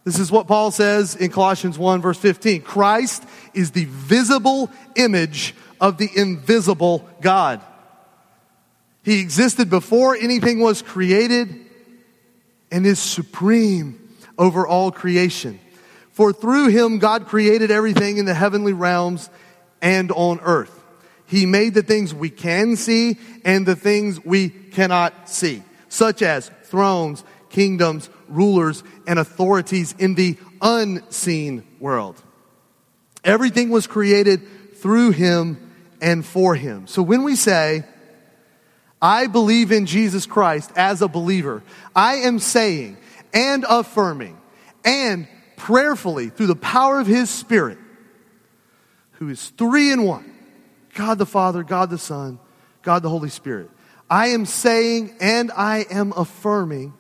This 0.04 0.18
is 0.18 0.30
what 0.32 0.48
Paul 0.48 0.70
says 0.70 1.14
in 1.14 1.30
Colossians 1.30 1.78
1, 1.78 2.00
verse 2.00 2.18
15. 2.18 2.62
Christ 2.62 3.24
is 3.54 3.70
the 3.70 3.84
visible 3.86 4.70
image 4.96 5.54
of 5.80 5.98
the 5.98 6.10
invisible 6.14 7.08
God. 7.20 7.60
He 9.04 9.20
existed 9.20 9.68
before 9.68 10.16
anything 10.16 10.60
was 10.60 10.82
created 10.82 11.54
and 12.70 12.86
is 12.86 12.98
supreme 12.98 14.16
over 14.38 14.66
all 14.66 14.90
creation. 14.90 15.58
For 16.22 16.32
through 16.32 16.68
him, 16.68 17.00
God 17.00 17.26
created 17.26 17.72
everything 17.72 18.18
in 18.18 18.26
the 18.26 18.32
heavenly 18.32 18.72
realms 18.72 19.28
and 19.80 20.12
on 20.12 20.38
earth. 20.38 20.70
He 21.26 21.46
made 21.46 21.74
the 21.74 21.82
things 21.82 22.14
we 22.14 22.30
can 22.30 22.76
see 22.76 23.18
and 23.44 23.66
the 23.66 23.74
things 23.74 24.24
we 24.24 24.48
cannot 24.48 25.28
see, 25.28 25.64
such 25.88 26.22
as 26.22 26.48
thrones, 26.66 27.24
kingdoms, 27.50 28.08
rulers, 28.28 28.84
and 29.04 29.18
authorities 29.18 29.96
in 29.98 30.14
the 30.14 30.36
unseen 30.60 31.66
world. 31.80 32.22
Everything 33.24 33.70
was 33.70 33.88
created 33.88 34.76
through 34.76 35.10
him 35.10 35.72
and 36.00 36.24
for 36.24 36.54
him. 36.54 36.86
So 36.86 37.02
when 37.02 37.24
we 37.24 37.34
say, 37.34 37.82
I 39.00 39.26
believe 39.26 39.72
in 39.72 39.86
Jesus 39.86 40.24
Christ 40.24 40.70
as 40.76 41.02
a 41.02 41.08
believer, 41.08 41.64
I 41.96 42.18
am 42.18 42.38
saying 42.38 42.96
and 43.34 43.66
affirming 43.68 44.38
and 44.84 45.26
prayerfully 45.62 46.28
through 46.28 46.48
the 46.48 46.56
power 46.56 46.98
of 46.98 47.06
his 47.06 47.30
spirit, 47.30 47.78
who 49.12 49.28
is 49.28 49.50
three 49.50 49.92
in 49.92 50.02
one 50.02 50.28
God 50.94 51.18
the 51.18 51.26
Father, 51.26 51.62
God 51.62 51.88
the 51.88 51.98
Son, 51.98 52.40
God 52.82 53.04
the 53.04 53.08
Holy 53.08 53.28
Spirit. 53.28 53.70
I 54.10 54.28
am 54.28 54.44
saying 54.44 55.14
and 55.20 55.52
I 55.52 55.86
am 55.88 56.12
affirming 56.16 56.94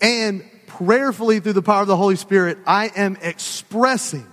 and 0.00 0.48
prayerfully 0.68 1.40
through 1.40 1.54
the 1.54 1.62
power 1.62 1.82
of 1.82 1.88
the 1.88 1.96
Holy 1.96 2.14
Spirit, 2.14 2.58
I 2.64 2.92
am 2.94 3.18
expressing 3.20 4.26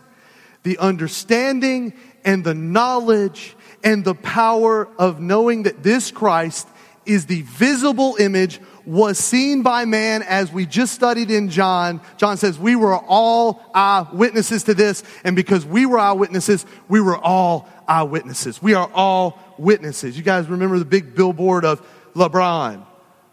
the 0.61 0.77
understanding 0.77 1.93
and 2.23 2.43
the 2.43 2.53
knowledge 2.53 3.55
and 3.83 4.05
the 4.05 4.15
power 4.15 4.87
of 4.99 5.19
knowing 5.19 5.63
that 5.63 5.81
this 5.81 6.11
Christ 6.11 6.67
is 7.07 7.25
the 7.25 7.41
visible 7.41 8.17
image 8.19 8.59
was 8.85 9.17
seen 9.17 9.63
by 9.63 9.85
man 9.85 10.23
as 10.23 10.51
we 10.51 10.65
just 10.65 10.93
studied 10.93 11.31
in 11.31 11.49
John. 11.49 12.01
John 12.17 12.37
says 12.37 12.57
we 12.57 12.75
were 12.75 12.95
all 12.95 13.63
eyewitnesses 13.73 14.63
to 14.63 14.73
this. 14.73 15.03
And 15.23 15.35
because 15.35 15.65
we 15.65 15.85
were 15.85 15.99
eyewitnesses, 15.99 16.65
we 16.87 17.01
were 17.01 17.17
all 17.17 17.67
eyewitnesses. 17.87 18.61
We 18.61 18.73
are 18.73 18.89
all 18.93 19.39
witnesses. 19.57 20.17
You 20.17 20.23
guys 20.23 20.47
remember 20.47 20.79
the 20.79 20.85
big 20.85 21.15
billboard 21.15 21.65
of 21.65 21.81
LeBron? 22.13 22.85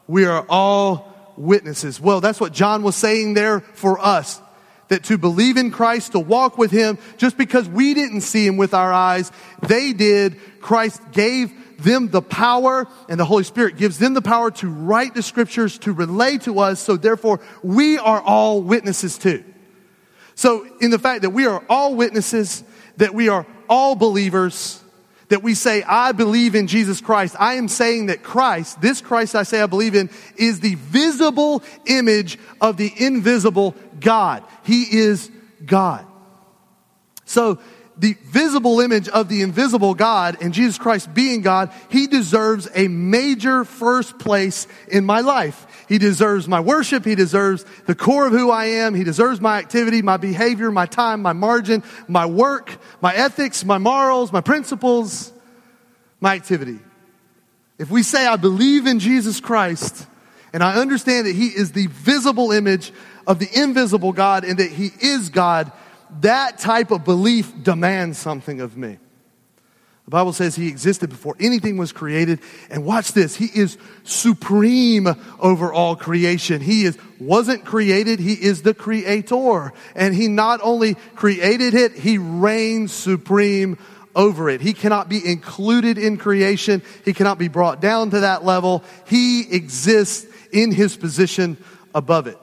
We 0.07 0.25
are 0.25 0.45
all 0.49 1.35
witnesses. 1.37 2.00
Well, 2.00 2.21
that's 2.21 2.40
what 2.40 2.52
John 2.52 2.83
was 2.83 2.97
saying 2.97 3.35
there 3.35 3.61
for 3.61 3.99
us. 3.99 4.40
That 4.88 5.05
to 5.05 5.19
believe 5.19 5.59
in 5.59 5.71
Christ, 5.71 6.12
to 6.12 6.19
walk 6.19 6.57
with 6.57 6.71
Him, 6.71 6.97
just 7.19 7.37
because 7.37 7.69
we 7.69 7.93
didn't 7.93 8.23
see 8.23 8.47
Him 8.47 8.57
with 8.57 8.73
our 8.73 8.90
eyes, 8.90 9.31
they 9.61 9.93
did. 9.93 10.40
Christ 10.62 11.02
gave 11.12 11.52
them 11.78 12.08
the 12.08 12.23
power, 12.23 12.87
and 13.08 13.18
the 13.18 13.25
Holy 13.25 13.44
Spirit 13.44 13.76
gives 13.76 13.99
them 13.99 14.14
the 14.14 14.23
power 14.23 14.50
to 14.50 14.68
write 14.68 15.14
the 15.14 15.23
scriptures, 15.23 15.78
to 15.78 15.92
relay 15.92 16.38
to 16.38 16.58
us, 16.61 16.80
so 16.80 16.97
therefore 16.97 17.40
we 17.62 17.99
are 17.99 18.20
all 18.20 18.61
witnesses 18.61 19.16
too. 19.16 19.44
So, 20.35 20.68
in 20.80 20.90
the 20.90 20.99
fact 20.99 21.23
that 21.23 21.30
we 21.30 21.47
are 21.47 21.64
all 21.68 21.97
witnesses, 21.97 22.62
that 22.99 23.12
we 23.14 23.28
are 23.28 23.47
all 23.68 23.97
believers, 23.97 24.82
that 25.28 25.42
we 25.42 25.54
say, 25.54 25.82
I 25.82 26.12
believe 26.12 26.54
in 26.54 26.66
Jesus 26.66 27.00
Christ, 27.00 27.37
I 27.38 27.54
am 27.54 27.68
saying 27.68 28.06
that 28.06 28.23
Christ, 28.23 28.80
this 28.80 29.00
Christ 29.00 29.35
I 29.35 29.42
say 29.42 29.61
I 29.61 29.66
believe 29.66 29.94
in, 29.94 30.11
is 30.37 30.61
the 30.61 30.76
visible 30.76 31.62
image 31.87 32.38
of 32.61 32.76
the 32.76 32.92
invisible 32.97 33.75
God. 34.00 34.44
He 34.64 34.85
is 34.85 35.30
God. 35.64 36.06
So, 37.25 37.58
the 37.99 38.17
visible 38.25 38.81
image 38.81 39.09
of 39.09 39.28
the 39.28 39.43
invisible 39.43 39.95
God 39.95 40.38
and 40.40 40.55
Jesus 40.55 40.78
Christ 40.78 41.12
being 41.12 41.43
God, 41.43 41.73
He 41.90 42.07
deserves 42.07 42.69
a 42.75 42.88
major 42.88 43.64
first 43.64 44.19
place 44.19 44.67
in 44.88 45.05
my 45.05 45.21
life. 45.21 45.67
He 45.88 45.99
deserves 45.99 46.47
my 46.47 46.61
worship. 46.61 47.05
He 47.05 47.14
deserves 47.14 47.64
the 47.87 47.95
core 47.95 48.26
of 48.26 48.33
who 48.33 48.50
I 48.50 48.67
am. 48.67 48.95
He 48.95 49.05
deserves 49.05 49.40
my 49.40 49.59
activity, 49.59 50.02
my 50.02 50.17
behavior, 50.17 50.71
my 50.71 50.87
time, 50.87 51.23
my 51.23 51.33
margin, 51.33 51.83
my 52.07 52.26
work, 52.26 52.76
my 53.00 53.14
ethics, 53.14 53.64
my 53.64 53.78
morals, 53.78 54.33
my 54.33 54.43
principles, 54.43 55.33
my 56.21 56.35
activity. 56.35 56.78
If 57.78 57.90
we 57.90 58.02
say, 58.02 58.26
I 58.26 58.37
believe 58.37 58.87
in 58.87 58.99
Jesus 58.99 59.40
Christ, 59.40 60.07
and 60.52 60.62
I 60.62 60.75
understand 60.75 61.26
that 61.26 61.35
He 61.35 61.47
is 61.47 61.73
the 61.73 61.87
visible 61.87 62.52
image 62.52 62.93
of 63.26 63.38
the 63.38 63.49
invisible 63.52 64.12
God 64.12 64.45
and 64.45 64.59
that 64.59 64.71
He 64.71 64.90
is 65.00 65.31
God, 65.31 65.73
that 66.21 66.59
type 66.59 66.91
of 66.91 67.05
belief 67.05 67.53
demands 67.62 68.19
something 68.19 68.61
of 68.61 68.77
me. 68.77 68.99
The 70.09 70.12
Bible 70.12 70.33
says 70.33 70.57
he 70.57 70.69
existed 70.69 71.11
before 71.11 71.37
anything 71.38 71.77
was 71.77 71.93
created. 71.93 72.41
And 72.71 72.87
watch 72.87 73.12
this. 73.12 73.37
He 73.37 73.45
is 73.45 73.77
supreme 74.05 75.07
over 75.38 75.71
all 75.71 75.97
creation. 75.97 76.62
He 76.62 76.85
is, 76.85 76.97
wasn't 77.21 77.67
created. 77.67 78.19
He 78.19 78.33
is 78.33 78.62
the 78.62 78.73
creator. 78.73 79.75
And 79.95 80.15
he 80.15 80.29
not 80.29 80.61
only 80.62 80.95
created 81.15 81.75
it, 81.75 81.93
he 81.93 82.17
reigns 82.17 82.91
supreme 82.91 83.77
over 84.17 84.49
it. 84.49 84.62
He 84.62 84.73
cannot 84.73 85.11
be 85.11 85.21
included 85.31 85.99
in 85.99 86.17
creation. 86.17 86.83
He 87.05 87.12
cannot 87.12 87.38
be 87.38 87.49
brought 87.49 87.83
down 87.83 88.09
to 88.12 88.21
that 88.21 88.47
level. 88.47 88.85
He 89.07 89.43
exists 89.55 90.27
in 90.50 90.73
his 90.73 90.97
position 90.97 91.59
above 91.95 92.27
it. 92.27 92.38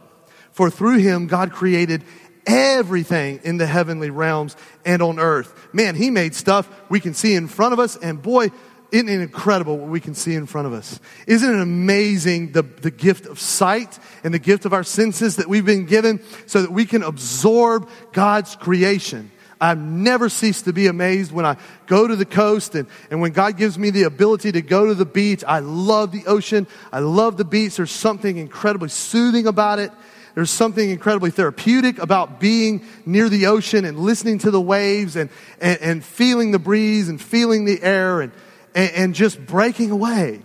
For 0.52 0.70
through 0.70 1.00
him, 1.00 1.26
God 1.26 1.52
created 1.52 2.04
everything 2.46 3.40
in 3.44 3.58
the 3.58 3.66
heavenly 3.66 4.10
realms 4.10 4.56
and 4.86 5.02
on 5.02 5.20
earth. 5.20 5.54
Man, 5.74 5.96
he 5.96 6.10
made 6.10 6.36
stuff 6.36 6.70
we 6.90 7.00
can 7.00 7.14
see 7.14 7.34
in 7.36 7.48
front 7.48 7.74
of 7.74 7.80
us, 7.80 7.96
and 7.98 8.22
boy, 8.22 8.52
isn't 8.92 9.10
it 9.10 9.20
incredible 9.20 9.78
what 9.78 9.90
we 9.90 10.00
can 10.00 10.16
see 10.16 10.36
in 10.36 10.46
front 10.46 10.68
of 10.68 10.74
us? 10.74 11.00
Isn't 11.28 11.54
it 11.54 11.62
amazing 11.62 12.52
the, 12.52 12.62
the 12.62 12.92
gift 12.92 13.26
of 13.26 13.40
sight 13.40 14.00
and 14.24 14.34
the 14.34 14.40
gift 14.40 14.66
of 14.66 14.74
our 14.74 14.84
senses 14.84 15.38
that 15.38 15.48
we've 15.50 15.66
been 15.66 15.86
given 15.86 16.22
so 16.46 16.62
that 16.62 16.72
we 16.72 16.86
can 16.86 17.04
absorb 17.04 17.90
God's 18.14 18.56
creation? 18.56 19.32
I've 19.60 19.80
never 19.80 20.30
ceased 20.30 20.66
to 20.66 20.74
be 20.74 20.88
amazed 20.88 21.32
when 21.32 21.46
I 21.46 21.58
go 21.88 22.08
to 22.08 22.16
the 22.16 22.26
coast 22.26 22.76
and, 22.76 22.88
and 23.10 23.22
when 23.22 23.32
God 23.32 23.58
gives 23.58 23.78
me 23.78 23.90
the 23.90 24.04
ability 24.04 24.52
to 24.54 24.62
go 24.62 24.86
to 24.86 24.94
the 24.94 25.06
beach. 25.06 25.44
I 25.46 25.60
love 25.60 26.12
the 26.12 26.26
ocean. 26.28 26.68
I 26.92 27.00
love 27.00 27.38
the 27.38 27.46
beach. 27.46 27.78
There's 27.78 27.92
something 27.92 28.38
incredibly 28.38 28.90
soothing 28.90 29.48
about 29.48 29.80
it. 29.80 29.92
There's 30.36 30.52
something 30.52 30.90
incredibly 30.90 31.32
therapeutic 31.32 31.98
about 31.98 32.42
being 32.42 32.86
near 33.06 33.30
the 33.30 33.48
ocean 33.48 33.86
and 33.86 33.98
listening 33.98 34.40
to 34.40 34.52
the 34.52 34.62
waves 34.62 35.16
and, 35.16 35.30
and, 35.62 35.82
and 35.82 36.04
feeling 36.04 36.52
the 36.52 36.60
breeze 36.60 37.08
and 37.08 37.22
feeling 37.22 37.64
the 37.64 37.82
air 37.82 38.20
and, 38.20 38.34
and, 38.76 38.92
and 38.92 39.16
just 39.16 39.44
breaking 39.46 39.92
away. 39.92 40.42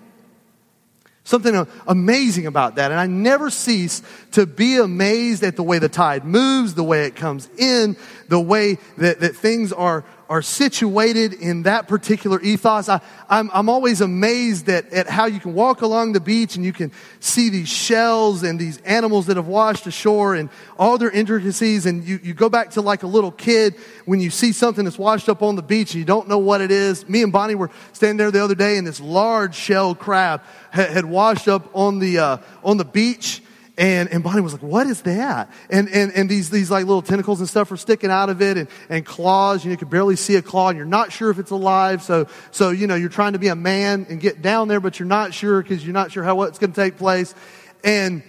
Something 1.24 1.66
amazing 1.86 2.46
about 2.46 2.76
that. 2.76 2.92
And 2.92 2.98
I 2.98 3.06
never 3.06 3.50
cease 3.50 4.02
to 4.32 4.46
be 4.46 4.78
amazed 4.78 5.42
at 5.42 5.56
the 5.56 5.62
way 5.62 5.78
the 5.78 5.88
tide 5.88 6.24
moves, 6.24 6.74
the 6.74 6.84
way 6.84 7.06
it 7.06 7.14
comes 7.14 7.48
in, 7.58 7.96
the 8.30 8.40
way 8.40 8.78
that, 8.96 9.20
that 9.20 9.34
things 9.34 9.72
are, 9.72 10.04
are 10.28 10.40
situated 10.40 11.34
in 11.34 11.64
that 11.64 11.88
particular 11.88 12.40
ethos. 12.40 12.88
I, 12.88 13.00
I'm, 13.28 13.50
I'm 13.52 13.68
always 13.68 14.00
amazed 14.00 14.68
at, 14.68 14.90
at 14.92 15.08
how 15.08 15.26
you 15.26 15.40
can 15.40 15.52
walk 15.52 15.82
along 15.82 16.12
the 16.12 16.20
beach 16.20 16.54
and 16.54 16.64
you 16.64 16.72
can 16.72 16.92
see 17.18 17.50
these 17.50 17.68
shells 17.68 18.44
and 18.44 18.56
these 18.58 18.78
animals 18.82 19.26
that 19.26 19.36
have 19.36 19.48
washed 19.48 19.88
ashore 19.88 20.36
and 20.36 20.48
all 20.78 20.96
their 20.96 21.10
intricacies. 21.10 21.86
And 21.86 22.04
you, 22.04 22.20
you 22.22 22.32
go 22.32 22.48
back 22.48 22.70
to 22.70 22.82
like 22.82 23.02
a 23.02 23.08
little 23.08 23.32
kid 23.32 23.74
when 24.04 24.20
you 24.20 24.30
see 24.30 24.52
something 24.52 24.84
that's 24.84 24.98
washed 24.98 25.28
up 25.28 25.42
on 25.42 25.56
the 25.56 25.62
beach 25.62 25.92
and 25.92 25.98
you 25.98 26.04
don't 26.04 26.28
know 26.28 26.38
what 26.38 26.60
it 26.60 26.70
is. 26.70 27.08
Me 27.08 27.24
and 27.24 27.32
Bonnie 27.32 27.56
were 27.56 27.70
standing 27.92 28.16
there 28.16 28.30
the 28.30 28.44
other 28.44 28.54
day 28.54 28.78
and 28.78 28.86
this 28.86 29.00
large 29.00 29.56
shell 29.56 29.96
crab 29.96 30.40
had, 30.70 30.90
had 30.90 31.04
washed 31.04 31.48
up 31.48 31.68
on 31.74 31.98
the, 31.98 32.18
uh, 32.20 32.36
on 32.62 32.76
the 32.76 32.84
beach 32.84 33.42
and, 33.80 34.10
and 34.12 34.22
Bonnie 34.22 34.42
was 34.42 34.52
like, 34.52 34.62
what 34.62 34.86
is 34.86 35.00
that? 35.02 35.50
And, 35.70 35.88
and, 35.88 36.12
and 36.12 36.28
these, 36.28 36.50
these 36.50 36.70
like 36.70 36.84
little 36.84 37.00
tentacles 37.00 37.40
and 37.40 37.48
stuff 37.48 37.72
are 37.72 37.78
sticking 37.78 38.10
out 38.10 38.28
of 38.28 38.42
it 38.42 38.58
and, 38.58 38.68
and 38.90 39.06
claws. 39.06 39.64
You, 39.64 39.70
you 39.70 39.78
can 39.78 39.88
barely 39.88 40.16
see 40.16 40.36
a 40.36 40.42
claw 40.42 40.68
and 40.68 40.76
you're 40.76 40.84
not 40.84 41.12
sure 41.12 41.30
if 41.30 41.38
it's 41.38 41.50
alive. 41.50 42.02
So, 42.02 42.26
so, 42.50 42.72
you 42.72 42.86
know, 42.86 42.94
you're 42.94 43.08
trying 43.08 43.32
to 43.32 43.38
be 43.38 43.48
a 43.48 43.56
man 43.56 44.06
and 44.10 44.20
get 44.20 44.42
down 44.42 44.68
there, 44.68 44.80
but 44.80 44.98
you're 44.98 45.08
not 45.08 45.32
sure 45.32 45.62
because 45.62 45.82
you're 45.82 45.94
not 45.94 46.12
sure 46.12 46.22
how 46.22 46.34
what's 46.34 46.58
going 46.58 46.74
to 46.74 46.76
take 46.78 46.98
place. 46.98 47.34
And, 47.82 48.22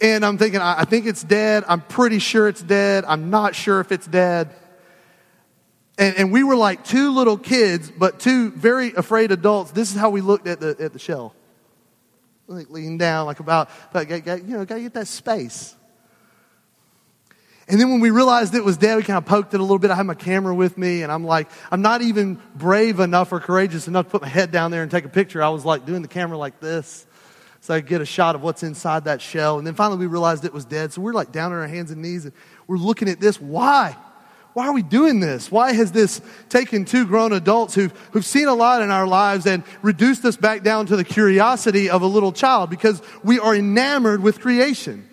and 0.00 0.24
I'm 0.24 0.38
thinking, 0.38 0.62
I, 0.62 0.80
I 0.80 0.84
think 0.86 1.04
it's 1.04 1.22
dead. 1.22 1.64
I'm 1.68 1.82
pretty 1.82 2.18
sure 2.18 2.48
it's 2.48 2.62
dead. 2.62 3.04
I'm 3.06 3.28
not 3.28 3.54
sure 3.54 3.80
if 3.80 3.92
it's 3.92 4.06
dead. 4.06 4.48
And, 5.98 6.16
and 6.16 6.32
we 6.32 6.42
were 6.42 6.56
like 6.56 6.86
two 6.86 7.10
little 7.10 7.36
kids, 7.36 7.92
but 7.94 8.18
two 8.18 8.50
very 8.52 8.94
afraid 8.94 9.30
adults. 9.30 9.72
This 9.72 9.92
is 9.92 10.00
how 10.00 10.08
we 10.08 10.22
looked 10.22 10.46
at 10.46 10.58
the, 10.58 10.74
at 10.80 10.94
the 10.94 10.98
shell 10.98 11.35
like 12.46 12.70
lean 12.70 12.98
down, 12.98 13.26
like 13.26 13.40
about, 13.40 13.70
like, 13.92 14.10
you 14.10 14.42
know, 14.42 14.64
gotta 14.64 14.82
get 14.82 14.94
that 14.94 15.08
space. 15.08 15.74
And 17.68 17.80
then 17.80 17.90
when 17.90 18.00
we 18.00 18.10
realized 18.10 18.54
it 18.54 18.64
was 18.64 18.76
dead, 18.76 18.96
we 18.96 19.02
kind 19.02 19.18
of 19.18 19.26
poked 19.26 19.52
it 19.52 19.58
a 19.58 19.62
little 19.62 19.80
bit. 19.80 19.90
I 19.90 19.96
had 19.96 20.06
my 20.06 20.14
camera 20.14 20.54
with 20.54 20.78
me, 20.78 21.02
and 21.02 21.10
I'm 21.10 21.24
like, 21.24 21.50
I'm 21.70 21.82
not 21.82 22.00
even 22.00 22.40
brave 22.54 23.00
enough 23.00 23.32
or 23.32 23.40
courageous 23.40 23.88
enough 23.88 24.06
to 24.06 24.10
put 24.12 24.22
my 24.22 24.28
head 24.28 24.52
down 24.52 24.70
there 24.70 24.82
and 24.82 24.90
take 24.90 25.04
a 25.04 25.08
picture. 25.08 25.42
I 25.42 25.48
was 25.48 25.64
like 25.64 25.84
doing 25.84 26.02
the 26.02 26.08
camera 26.08 26.38
like 26.38 26.60
this. 26.60 27.06
So 27.62 27.74
I 27.74 27.80
could 27.80 27.88
get 27.88 28.00
a 28.00 28.06
shot 28.06 28.36
of 28.36 28.42
what's 28.42 28.62
inside 28.62 29.06
that 29.06 29.20
shell. 29.20 29.58
And 29.58 29.66
then 29.66 29.74
finally 29.74 29.98
we 29.98 30.06
realized 30.06 30.44
it 30.44 30.52
was 30.52 30.64
dead. 30.64 30.92
So 30.92 31.00
we're 31.00 31.12
like 31.12 31.32
down 31.32 31.52
on 31.52 31.58
our 31.58 31.66
hands 31.66 31.90
and 31.90 32.00
knees 32.00 32.24
and 32.24 32.32
we're 32.68 32.76
looking 32.76 33.08
at 33.08 33.18
this. 33.18 33.40
Why? 33.40 33.96
Why 34.56 34.68
are 34.68 34.72
we 34.72 34.80
doing 34.80 35.20
this? 35.20 35.52
Why 35.52 35.74
has 35.74 35.92
this 35.92 36.22
taken 36.48 36.86
two 36.86 37.04
grown 37.04 37.34
adults 37.34 37.74
who've, 37.74 37.92
who've 38.12 38.24
seen 38.24 38.48
a 38.48 38.54
lot 38.54 38.80
in 38.80 38.90
our 38.90 39.06
lives 39.06 39.46
and 39.46 39.62
reduced 39.82 40.24
us 40.24 40.38
back 40.38 40.62
down 40.62 40.86
to 40.86 40.96
the 40.96 41.04
curiosity 41.04 41.90
of 41.90 42.00
a 42.00 42.06
little 42.06 42.32
child? 42.32 42.70
Because 42.70 43.02
we 43.22 43.38
are 43.38 43.54
enamored 43.54 44.22
with 44.22 44.40
creation. 44.40 45.06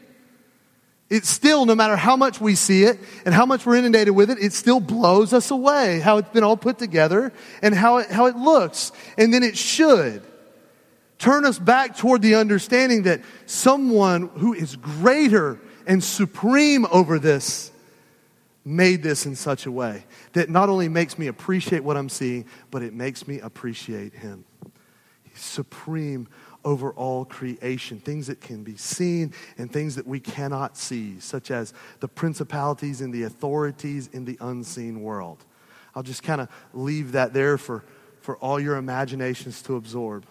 It 1.10 1.26
still, 1.26 1.66
no 1.66 1.76
matter 1.76 1.98
how 1.98 2.16
much 2.16 2.40
we 2.40 2.56
see 2.56 2.86
it 2.86 2.98
and 3.26 3.36
how 3.36 3.46
much 3.46 3.66
we're 3.66 3.76
inundated 3.76 4.16
with 4.16 4.30
it, 4.30 4.38
it 4.40 4.54
still 4.54 4.80
blows 4.80 5.34
us 5.34 5.52
away 5.52 6.00
how 6.00 6.20
it's 6.20 6.30
been 6.30 6.46
all 6.46 6.56
put 6.56 6.80
together 6.80 7.34
and 7.62 7.76
how 7.76 7.98
it, 7.98 8.10
how 8.10 8.28
it 8.28 8.38
looks. 8.38 8.94
And 9.18 9.34
then 9.34 9.44
it 9.44 9.58
should 9.58 10.24
turn 11.20 11.44
us 11.44 11.60
back 11.60 11.98
toward 11.98 12.22
the 12.22 12.36
understanding 12.36 13.04
that 13.04 13.20
someone 13.46 14.30
who 14.38 14.54
is 14.54 14.78
greater 14.78 15.60
and 15.86 16.02
supreme 16.02 16.86
over 16.86 17.20
this 17.20 17.73
made 18.66 19.04
this 19.04 19.26
in 19.26 19.36
such 19.36 19.66
a 19.66 19.72
way 19.72 20.06
that 20.34 20.50
not 20.50 20.70
only 20.70 20.88
makes 20.88 21.18
me 21.18 21.28
appreciate 21.28 21.84
what 21.84 21.98
I'm 21.98 22.10
seeing, 22.10 22.46
but 22.72 22.82
it 22.82 22.94
makes 22.94 23.28
me 23.28 23.40
appreciate 23.40 24.14
Him. 24.14 24.46
He's 25.24 25.42
supreme 25.42 26.28
over 26.66 26.92
all 26.92 27.26
creation, 27.26 28.00
things 28.00 28.28
that 28.28 28.40
can 28.40 28.64
be 28.64 28.78
seen 28.78 29.34
and 29.58 29.72
things 29.72 29.96
that 29.96 30.08
we 30.08 30.20
cannot 30.20 30.78
see, 30.78 31.20
such 31.20 31.52
as 31.52 31.74
the 32.00 32.08
principalities 32.08 33.02
and 33.02 33.14
the 33.14 33.24
authorities 33.24 34.10
in 34.14 34.26
the 34.26 34.38
unseen 34.40 35.02
world. 35.02 35.44
I'll 35.96 36.04
just 36.04 36.24
kind 36.24 36.42
of 36.42 36.50
leave 36.74 37.12
that 37.12 37.34
there 37.34 37.58
for, 37.58 37.84
for 38.22 38.38
all 38.38 38.60
your 38.60 38.78
imaginations 38.78 39.62
to 39.64 39.76
absorb. 39.76 40.26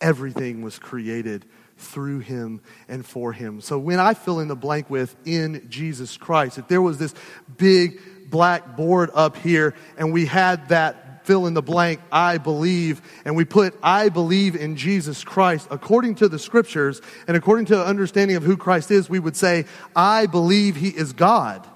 Everything 0.00 0.62
was 0.62 0.78
created 0.78 1.46
through 1.80 2.20
him 2.20 2.60
and 2.88 3.04
for 3.04 3.32
him. 3.32 3.60
So 3.60 3.78
when 3.78 3.98
I 3.98 4.14
fill 4.14 4.40
in 4.40 4.48
the 4.48 4.56
blank 4.56 4.90
with 4.90 5.16
in 5.24 5.66
Jesus 5.68 6.16
Christ, 6.16 6.58
if 6.58 6.68
there 6.68 6.82
was 6.82 6.98
this 6.98 7.14
big 7.56 8.30
black 8.30 8.76
board 8.76 9.10
up 9.14 9.36
here 9.36 9.74
and 9.98 10.12
we 10.12 10.26
had 10.26 10.68
that 10.68 11.26
fill 11.26 11.46
in 11.46 11.54
the 11.54 11.62
blank, 11.62 12.00
I 12.10 12.38
believe, 12.38 13.02
and 13.24 13.36
we 13.36 13.44
put 13.44 13.74
I 13.82 14.08
believe 14.08 14.56
in 14.56 14.76
Jesus 14.76 15.24
Christ 15.24 15.68
according 15.70 16.16
to 16.16 16.28
the 16.28 16.38
scriptures 16.38 17.00
and 17.26 17.36
according 17.36 17.66
to 17.66 17.84
understanding 17.84 18.36
of 18.36 18.42
who 18.42 18.56
Christ 18.56 18.90
is, 18.90 19.10
we 19.10 19.18
would 19.18 19.36
say, 19.36 19.64
I 19.94 20.26
believe 20.26 20.76
he 20.76 20.88
is 20.88 21.12
God. 21.12 21.66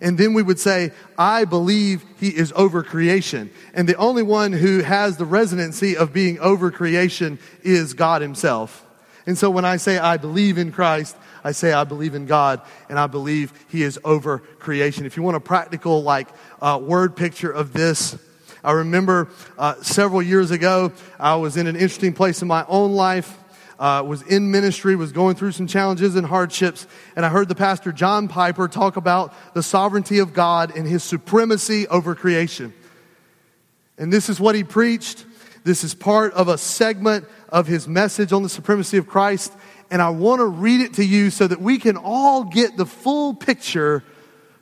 And 0.00 0.16
then 0.16 0.32
we 0.32 0.42
would 0.42 0.60
say, 0.60 0.92
I 1.16 1.44
believe 1.44 2.04
he 2.18 2.28
is 2.28 2.52
over 2.54 2.82
creation. 2.82 3.50
And 3.74 3.88
the 3.88 3.96
only 3.96 4.22
one 4.22 4.52
who 4.52 4.80
has 4.80 5.16
the 5.16 5.24
resonancy 5.24 5.96
of 5.96 6.12
being 6.12 6.38
over 6.38 6.70
creation 6.70 7.38
is 7.62 7.94
God 7.94 8.22
himself. 8.22 8.84
And 9.28 9.36
so 9.36 9.50
when 9.50 9.66
I 9.66 9.76
say 9.76 9.98
I 9.98 10.16
believe 10.16 10.56
in 10.56 10.72
Christ, 10.72 11.14
I 11.44 11.52
say 11.52 11.70
I 11.70 11.84
believe 11.84 12.14
in 12.14 12.24
God 12.24 12.62
and 12.88 12.98
I 12.98 13.08
believe 13.08 13.52
He 13.68 13.82
is 13.82 14.00
over 14.02 14.38
creation. 14.38 15.04
If 15.04 15.18
you 15.18 15.22
want 15.22 15.36
a 15.36 15.40
practical, 15.40 16.02
like, 16.02 16.28
uh, 16.62 16.80
word 16.82 17.14
picture 17.14 17.50
of 17.50 17.74
this, 17.74 18.16
I 18.64 18.72
remember 18.72 19.28
uh, 19.58 19.74
several 19.82 20.22
years 20.22 20.50
ago, 20.50 20.92
I 21.20 21.34
was 21.34 21.58
in 21.58 21.66
an 21.66 21.76
interesting 21.76 22.14
place 22.14 22.40
in 22.40 22.48
my 22.48 22.64
own 22.68 22.92
life. 22.92 23.36
Uh, 23.78 24.02
was 24.02 24.22
in 24.22 24.50
ministry, 24.50 24.96
was 24.96 25.12
going 25.12 25.36
through 25.36 25.52
some 25.52 25.68
challenges 25.68 26.16
and 26.16 26.26
hardships, 26.26 26.86
and 27.14 27.24
I 27.24 27.28
heard 27.28 27.48
the 27.48 27.54
pastor 27.54 27.92
John 27.92 28.26
Piper 28.26 28.66
talk 28.66 28.96
about 28.96 29.32
the 29.54 29.62
sovereignty 29.62 30.18
of 30.18 30.32
God 30.32 30.74
and 30.74 30.84
his 30.84 31.04
supremacy 31.04 31.86
over 31.86 32.16
creation. 32.16 32.74
And 33.96 34.12
this 34.12 34.28
is 34.28 34.40
what 34.40 34.56
he 34.56 34.64
preached. 34.64 35.24
This 35.64 35.84
is 35.84 35.94
part 35.94 36.32
of 36.32 36.48
a 36.48 36.56
segment 36.58 37.26
of 37.48 37.66
his 37.66 37.88
message 37.88 38.32
on 38.32 38.42
the 38.42 38.48
supremacy 38.48 38.96
of 38.96 39.06
Christ. 39.06 39.52
And 39.90 40.02
I 40.02 40.10
want 40.10 40.40
to 40.40 40.46
read 40.46 40.80
it 40.80 40.94
to 40.94 41.04
you 41.04 41.30
so 41.30 41.46
that 41.46 41.60
we 41.60 41.78
can 41.78 41.96
all 41.96 42.44
get 42.44 42.76
the 42.76 42.86
full 42.86 43.34
picture 43.34 44.04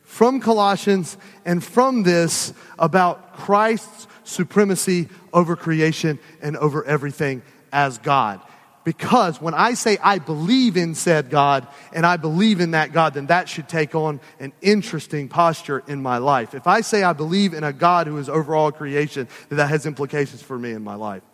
from 0.02 0.40
Colossians 0.40 1.16
and 1.44 1.62
from 1.62 2.04
this 2.04 2.52
about 2.78 3.34
Christ's 3.34 4.06
supremacy 4.24 5.08
over 5.32 5.56
creation 5.56 6.18
and 6.40 6.56
over 6.56 6.84
everything 6.84 7.42
as 7.72 7.98
God. 7.98 8.40
Because 8.84 9.40
when 9.40 9.52
I 9.52 9.74
say 9.74 9.98
I 10.00 10.20
believe 10.20 10.76
in 10.76 10.94
said 10.94 11.28
God 11.28 11.66
and 11.92 12.06
I 12.06 12.16
believe 12.16 12.60
in 12.60 12.70
that 12.70 12.92
God, 12.92 13.14
then 13.14 13.26
that 13.26 13.48
should 13.48 13.68
take 13.68 13.96
on 13.96 14.20
an 14.38 14.52
interesting 14.62 15.28
posture 15.28 15.82
in 15.88 16.00
my 16.00 16.18
life. 16.18 16.54
If 16.54 16.68
I 16.68 16.82
say 16.82 17.02
I 17.02 17.12
believe 17.12 17.52
in 17.52 17.64
a 17.64 17.72
God 17.72 18.06
who 18.06 18.16
is 18.18 18.28
over 18.28 18.54
all 18.54 18.70
creation, 18.70 19.26
then 19.48 19.58
that 19.58 19.70
has 19.70 19.86
implications 19.86 20.40
for 20.40 20.56
me 20.56 20.70
in 20.70 20.84
my 20.84 20.94
life. 20.94 21.24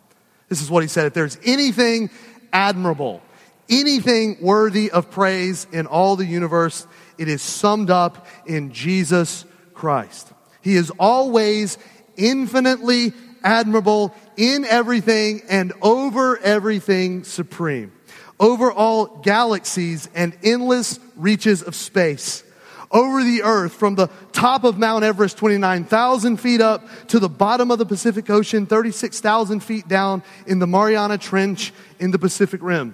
This 0.53 0.61
is 0.61 0.69
what 0.69 0.83
he 0.83 0.87
said. 0.87 1.07
If 1.07 1.15
there's 1.15 1.39
anything 1.43 2.11
admirable, 2.51 3.23
anything 3.71 4.37
worthy 4.39 4.91
of 4.91 5.09
praise 5.09 5.65
in 5.71 5.87
all 5.87 6.15
the 6.15 6.27
universe, 6.27 6.85
it 7.17 7.27
is 7.27 7.41
summed 7.41 7.89
up 7.89 8.27
in 8.45 8.71
Jesus 8.71 9.45
Christ. 9.73 10.31
He 10.61 10.75
is 10.75 10.91
always 10.99 11.79
infinitely 12.17 13.13
admirable 13.43 14.13
in 14.37 14.63
everything 14.63 15.41
and 15.49 15.73
over 15.81 16.37
everything 16.37 17.23
supreme, 17.23 17.91
over 18.39 18.71
all 18.71 19.07
galaxies 19.23 20.07
and 20.13 20.37
endless 20.43 20.99
reaches 21.15 21.63
of 21.63 21.73
space 21.73 22.43
over 22.93 23.23
the 23.23 23.41
earth 23.41 23.73
from 23.73 23.95
the 23.95 24.07
top 24.31 24.63
of 24.63 24.77
Mount 24.77 25.03
Everest, 25.03 25.37
29,000 25.37 26.37
feet 26.37 26.61
up, 26.61 26.87
to 27.07 27.19
the 27.19 27.27
bottom 27.27 27.71
of 27.71 27.79
the 27.79 27.85
Pacific 27.85 28.29
Ocean, 28.29 28.65
36,000 28.65 29.59
feet 29.61 29.87
down 29.87 30.23
in 30.45 30.59
the 30.59 30.67
Mariana 30.67 31.17
Trench 31.17 31.73
in 31.99 32.11
the 32.11 32.19
Pacific 32.19 32.61
Rim. 32.61 32.93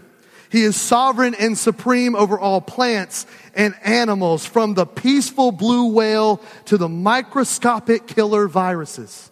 He 0.49 0.63
is 0.63 0.75
sovereign 0.75 1.35
and 1.35 1.55
supreme 1.55 2.15
over 2.15 2.39
all 2.39 2.61
plants 2.61 3.27
and 3.53 3.75
animals, 3.83 4.45
from 4.45 4.73
the 4.73 4.85
peaceful 4.85 5.51
blue 5.51 5.91
whale 5.91 6.41
to 6.65 6.77
the 6.77 6.89
microscopic 6.89 8.07
killer 8.07 8.47
viruses. 8.47 9.28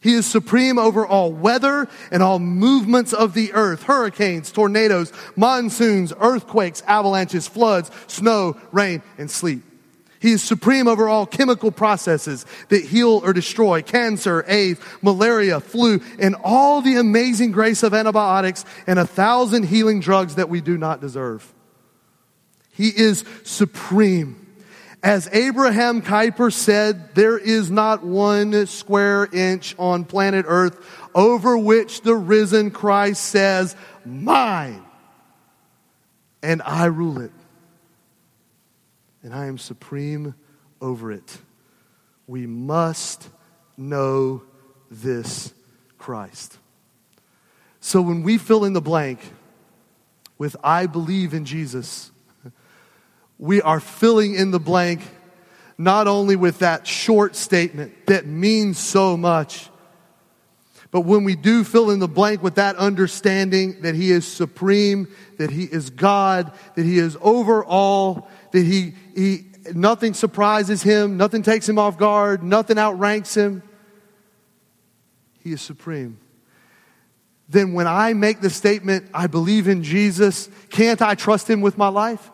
He 0.00 0.14
is 0.14 0.26
supreme 0.26 0.78
over 0.78 1.04
all 1.04 1.32
weather 1.32 1.88
and 2.12 2.22
all 2.22 2.38
movements 2.38 3.12
of 3.12 3.34
the 3.34 3.52
earth 3.52 3.82
hurricanes, 3.82 4.52
tornadoes, 4.52 5.12
monsoons, 5.34 6.12
earthquakes, 6.20 6.82
avalanches, 6.86 7.48
floods, 7.48 7.90
snow, 8.06 8.56
rain, 8.70 9.02
and 9.16 9.30
sleet. 9.30 9.62
He 10.20 10.32
is 10.32 10.42
supreme 10.42 10.88
over 10.88 11.08
all 11.08 11.26
chemical 11.26 11.70
processes 11.70 12.44
that 12.70 12.84
heal 12.84 13.20
or 13.24 13.32
destroy 13.32 13.82
cancer, 13.82 14.44
AIDS, 14.48 14.80
malaria, 15.00 15.60
flu, 15.60 16.00
and 16.18 16.34
all 16.42 16.80
the 16.80 16.96
amazing 16.96 17.52
grace 17.52 17.82
of 17.82 17.94
antibiotics 17.94 18.64
and 18.86 18.98
a 18.98 19.06
thousand 19.06 19.64
healing 19.64 20.00
drugs 20.00 20.34
that 20.34 20.48
we 20.48 20.60
do 20.60 20.76
not 20.76 21.00
deserve. 21.00 21.52
He 22.72 22.88
is 22.88 23.24
supreme 23.44 24.47
as 25.02 25.28
Abraham 25.32 26.02
Kuyper 26.02 26.52
said, 26.52 27.14
there 27.14 27.38
is 27.38 27.70
not 27.70 28.02
one 28.04 28.66
square 28.66 29.28
inch 29.32 29.74
on 29.78 30.04
planet 30.04 30.44
Earth 30.48 30.84
over 31.14 31.56
which 31.56 32.02
the 32.02 32.14
risen 32.14 32.70
Christ 32.70 33.24
says, 33.24 33.76
Mine, 34.04 34.84
and 36.42 36.62
I 36.62 36.86
rule 36.86 37.20
it. 37.20 37.32
And 39.22 39.34
I 39.34 39.46
am 39.46 39.58
supreme 39.58 40.34
over 40.80 41.12
it. 41.12 41.38
We 42.26 42.46
must 42.46 43.28
know 43.76 44.42
this 44.90 45.52
Christ. 45.98 46.58
So 47.80 48.00
when 48.02 48.22
we 48.22 48.38
fill 48.38 48.64
in 48.64 48.72
the 48.72 48.80
blank 48.80 49.20
with 50.38 50.56
I 50.62 50.86
believe 50.86 51.34
in 51.34 51.44
Jesus, 51.44 52.10
we 53.38 53.62
are 53.62 53.80
filling 53.80 54.34
in 54.34 54.50
the 54.50 54.60
blank 54.60 55.00
not 55.78 56.08
only 56.08 56.34
with 56.34 56.58
that 56.58 56.86
short 56.86 57.36
statement 57.36 58.06
that 58.06 58.26
means 58.26 58.78
so 58.78 59.16
much, 59.16 59.70
but 60.90 61.02
when 61.02 61.24
we 61.24 61.36
do 61.36 61.64
fill 61.64 61.90
in 61.90 62.00
the 62.00 62.08
blank 62.08 62.42
with 62.42 62.56
that 62.56 62.76
understanding 62.76 63.82
that 63.82 63.94
He 63.94 64.10
is 64.10 64.26
supreme, 64.26 65.08
that 65.36 65.50
He 65.50 65.64
is 65.64 65.90
God, 65.90 66.52
that 66.74 66.84
He 66.84 66.98
is 66.98 67.16
over 67.20 67.64
all, 67.64 68.28
that 68.52 68.64
He, 68.64 68.94
he 69.14 69.46
nothing 69.74 70.14
surprises 70.14 70.82
Him, 70.82 71.16
nothing 71.16 71.42
takes 71.42 71.68
Him 71.68 71.78
off 71.78 71.98
guard, 71.98 72.42
nothing 72.42 72.78
outranks 72.78 73.36
Him, 73.36 73.62
He 75.44 75.52
is 75.52 75.60
supreme. 75.60 76.18
Then 77.50 77.72
when 77.72 77.86
I 77.86 78.14
make 78.14 78.40
the 78.40 78.50
statement, 78.50 79.08
I 79.14 79.26
believe 79.26 79.68
in 79.68 79.82
Jesus, 79.82 80.48
can't 80.70 81.00
I 81.00 81.14
trust 81.14 81.48
Him 81.48 81.60
with 81.60 81.78
my 81.78 81.88
life? 81.88 82.30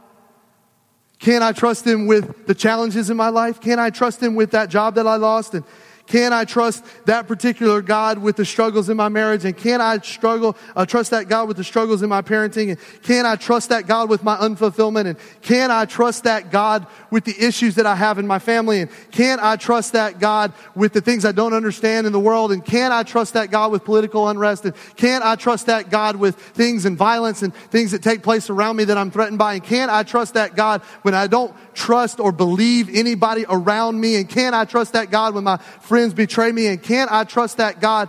Can 1.25 1.43
I 1.43 1.53
trust 1.53 1.87
him 1.87 2.07
with 2.07 2.47
the 2.47 2.55
challenges 2.55 3.09
in 3.09 3.17
my 3.17 3.31
life? 3.31 3.59
Can 3.59 3.79
I 3.79 3.89
trust 3.89 4.23
him 4.23 4.35
with 4.35 4.51
that 4.51 4.69
job 4.69 4.97
that 4.97 5.07
I 5.07 5.17
lost? 5.17 5.55
And 5.55 5.65
can 6.07 6.35
I 6.35 6.45
trust 6.45 6.85
that 7.07 7.27
particular 7.27 7.81
God 7.81 8.19
with 8.19 8.37
the 8.37 8.45
struggles 8.45 8.91
in 8.91 8.97
my 8.97 9.09
marriage? 9.09 9.45
And 9.45 9.57
can 9.57 9.81
I 9.81 9.99
struggle, 9.99 10.57
uh, 10.77 10.85
trust 10.85 11.11
that 11.13 11.29
God 11.29 11.49
with 11.49 11.57
the 11.57 11.65
struggles 11.65 12.03
in 12.03 12.11
my 12.11 12.21
parenting? 12.21 12.71
And 12.71 13.03
can 13.03 13.25
I 13.25 13.37
trust 13.37 13.71
that 13.71 13.87
God 13.87 14.11
with 14.11 14.23
my 14.23 14.37
unfulfillment? 14.37 15.07
And 15.07 15.17
can 15.41 15.71
I 15.71 15.87
trust 15.87 16.25
that 16.25 16.51
God 16.51 16.87
with 17.11 17.25
the 17.25 17.35
issues 17.39 17.77
that 17.77 17.87
I 17.87 17.97
have 17.97 18.19
in 18.19 18.27
my 18.27 18.39
family? 18.39 18.83
And 18.83 18.91
can 19.13 19.39
I 19.41 19.57
trust 19.57 19.95
that 19.95 20.19
God 20.19 20.53
with 20.75 20.93
the 20.93 21.01
things 21.01 21.25
I 21.25 21.33
don't 21.33 21.55
understand 21.55 22.07
in 22.07 22.13
the 22.13 22.21
world? 22.21 22.53
And 22.53 22.63
can 22.63 22.93
I 22.93 23.03
trust 23.03 23.33
that 23.33 23.51
God 23.51 23.73
with 23.73 23.85
political 23.85 24.29
unrest? 24.29 24.67
And 24.67 24.75
can 24.97 25.23
I 25.23 25.37
trust 25.37 25.67
that 25.67 25.89
God 25.89 26.17
with 26.17 26.37
things 26.37 26.85
and 26.85 26.99
violence 26.99 27.43
and 27.43 27.55
things 27.55 27.93
that 27.93 28.03
take 28.03 28.23
place 28.23 28.51
around 28.51 28.77
me 28.77 28.85
that 28.85 28.99
I'm 28.99 29.11
threatened 29.11 29.39
by? 29.39 29.55
And 29.55 29.65
can 29.65 29.89
I 29.89 30.03
trust 30.03 30.35
that 30.35 30.55
God 30.55 30.83
when 31.01 31.15
I 31.15 31.29
don't 31.29 31.55
trust 31.75 32.21
or 32.21 32.33
believe 32.33 32.89
anybody 32.95 33.45
around 33.49 34.01
me? 34.01 34.17
And 34.17 34.29
can 34.29 34.55
I 34.55 34.65
trust 34.65 34.93
that 34.93 35.11
God 35.11 35.35
when 35.35 35.45
my 35.45 35.57
friends 35.57 36.15
betray 36.15 36.51
me? 36.51 36.67
And 36.67 36.83
can 36.83 37.09
I 37.11 37.25
trust 37.25 37.59
that 37.59 37.81
God? 37.81 38.09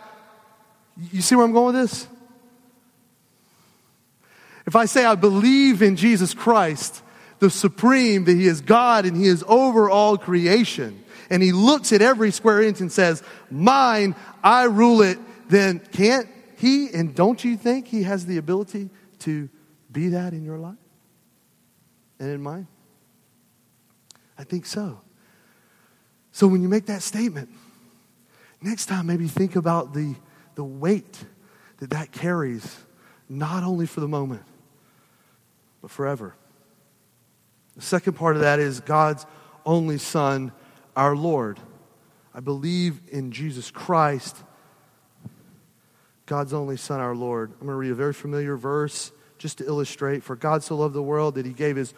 You 1.12 1.21
see 1.21 1.36
where 1.36 1.45
I'm 1.45 1.51
going 1.51 1.75
with 1.75 1.89
this? 1.89 2.08
If 4.65 4.75
I 4.75 4.86
say 4.86 5.06
I 5.06 5.15
believe 5.15 5.82
in 5.82 5.95
Jesus 5.95 6.34
Christ, 6.34 7.04
the 7.39 7.49
supreme, 7.49 8.25
that 8.25 8.34
He 8.34 8.47
is 8.47 8.62
God 8.62 9.06
and 9.06 9.15
He 9.15 9.28
is 9.28 9.43
over 9.47 9.89
all 9.89 10.17
creation, 10.17 11.04
and 11.30 11.43
He 11.43 11.51
looks 11.51 11.91
at 11.93 12.01
every 12.01 12.32
square 12.32 12.62
inch 12.62 12.82
and 12.82 12.91
says, 12.91 13.21
Mine, 13.51 14.15
I 14.43 14.63
rule 14.63 15.01
it, 15.01 15.19
then 15.49 15.80
can't 15.80 16.28
He 16.58 16.89
and 16.93 17.13
don't 17.13 17.43
you 17.43 17.58
think 17.58 17.88
He 17.88 18.04
has 18.04 18.25
the 18.25 18.38
ability 18.38 18.89
to 19.19 19.49
be 19.91 20.10
that 20.10 20.34
in 20.34 20.43
your 20.43 20.58
life 20.58 20.75
and 22.19 22.30
in 22.30 22.41
mine? 22.41 22.67
I 24.38 24.43
think 24.43 24.65
so. 24.65 25.02
So 26.32 26.48
when 26.48 26.62
you 26.62 26.67
make 26.67 26.88
that 26.88 27.02
statement, 27.02 27.50
next 28.62 28.88
time 28.88 29.08
maybe 29.08 29.28
think 29.28 29.56
about 29.56 29.93
the, 29.93 30.15
the 30.56 30.63
weight 30.63 31.26
that 31.78 31.91
that 31.91 32.12
carries, 32.12 32.78
not 33.30 33.63
only 33.63 33.86
for 33.86 34.02
the 34.02 34.08
moment, 34.08 34.43
but 35.82 35.91
forever. 35.91 36.36
The 37.76 37.82
second 37.82 38.13
part 38.13 38.36
of 38.36 38.41
that 38.41 38.60
is 38.60 38.80
God's 38.80 39.26
only 39.65 39.98
Son, 39.98 40.52
our 40.95 41.15
Lord. 41.15 41.60
I 42.34 42.39
believe 42.39 43.00
in 43.10 43.32
Jesus 43.32 43.71
Christ, 43.71 44.36
God's 46.26 46.54
only 46.54 46.78
Son, 46.78 47.00
our 47.00 47.15
Lord. 47.15 47.52
I'm 47.52 47.67
going 47.67 47.69
to 47.69 47.76
read 47.76 47.91
a 47.91 47.95
very 47.95 48.13
familiar 48.13 48.58
verse 48.58 49.12
just 49.38 49.60
to 49.60 49.65
illustrate. 49.65 50.24
For 50.24 50.36
God 50.36 50.63
so 50.63 50.76
loved 50.76 50.95
the 50.95 51.04
world 51.04 51.36
that 51.36 51.45
he 51.45 51.54
gave 51.54 51.76
his 51.76 51.93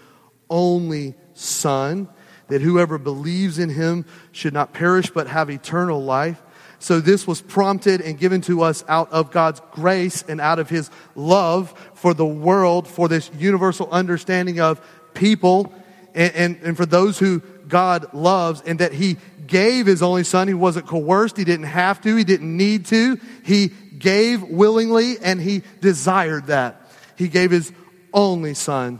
only 0.49 1.15
Son, 1.33 2.07
that 2.47 2.61
whoever 2.61 2.97
believes 2.97 3.59
in 3.59 3.69
him 3.69 4.05
should 4.31 4.53
not 4.53 4.73
perish 4.73 5.09
but 5.09 5.27
have 5.27 5.49
eternal 5.49 6.03
life. 6.03 6.41
So 6.79 6.99
this 6.99 7.25
was 7.25 7.41
prompted 7.41 8.01
and 8.01 8.19
given 8.19 8.41
to 8.41 8.61
us 8.61 8.83
out 8.87 9.11
of 9.11 9.31
God's 9.31 9.61
grace 9.71 10.23
and 10.27 10.39
out 10.39 10.59
of 10.59 10.69
his 10.69 10.91
love 11.15 11.73
for 11.95 12.13
the 12.13 12.25
world, 12.25 12.87
for 12.87 13.07
this 13.07 13.31
universal 13.37 13.89
understanding 13.91 14.59
of 14.59 14.79
people 15.13 15.73
and, 16.13 16.35
and, 16.35 16.59
and, 16.63 16.77
for 16.77 16.85
those 16.85 17.17
who 17.17 17.39
God 17.67 18.13
loves, 18.13 18.61
and 18.61 18.79
that 18.79 18.93
he 18.93 19.17
gave 19.47 19.85
his 19.85 20.01
only 20.01 20.23
son. 20.23 20.47
He 20.47 20.53
wasn't 20.53 20.87
coerced. 20.87 21.37
He 21.37 21.43
didn't 21.43 21.67
have 21.67 22.01
to. 22.01 22.15
He 22.15 22.23
didn't 22.23 22.55
need 22.55 22.85
to. 22.87 23.19
He 23.43 23.69
gave 23.97 24.43
willingly 24.43 25.17
and 25.19 25.41
he 25.41 25.63
desired 25.81 26.47
that. 26.47 26.81
He 27.15 27.27
gave 27.27 27.51
his 27.51 27.71
only 28.13 28.53
son. 28.53 28.99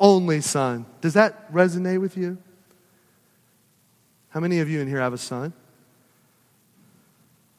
Only 0.00 0.40
son. 0.40 0.86
Does 1.00 1.14
that 1.14 1.52
resonate 1.52 2.00
with 2.00 2.16
you? 2.16 2.38
How 4.30 4.40
many 4.40 4.60
of 4.60 4.68
you 4.68 4.80
in 4.80 4.88
here 4.88 5.00
have 5.00 5.12
a 5.12 5.18
son? 5.18 5.52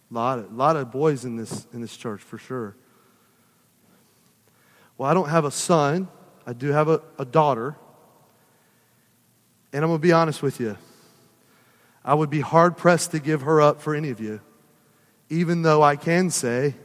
A 0.10 0.14
lot 0.14 0.40
of, 0.40 0.54
lot 0.54 0.76
of 0.76 0.92
boys 0.92 1.26
in 1.26 1.36
this, 1.36 1.68
in 1.74 1.82
this 1.82 1.96
church, 1.96 2.22
for 2.22 2.38
sure. 2.38 2.76
Well, 4.98 5.10
I 5.10 5.14
don't 5.14 5.30
have 5.30 5.46
a 5.46 5.52
son. 5.52 6.08
I 6.46 6.54
do 6.54 6.72
have 6.72 6.88
a, 6.88 7.02
a 7.18 7.26
daughter. 7.26 7.76
And 9.72 9.84
I'm 9.84 9.90
going 9.90 10.00
to 10.00 10.08
be 10.08 10.12
honest 10.12 10.42
with 10.42 10.60
you. 10.60 10.78
I 12.04 12.14
would 12.14 12.30
be 12.30 12.42
hard 12.42 12.78
pressed 12.78 13.12
to 13.12 13.20
give 13.20 13.42
her 13.42 13.62
up 13.62 13.82
for 13.82 13.94
any 13.94 14.10
of 14.10 14.20
you, 14.20 14.42
even 15.30 15.62
though 15.62 15.84
I 15.84 15.96
can 15.96 16.30
say 16.30 16.76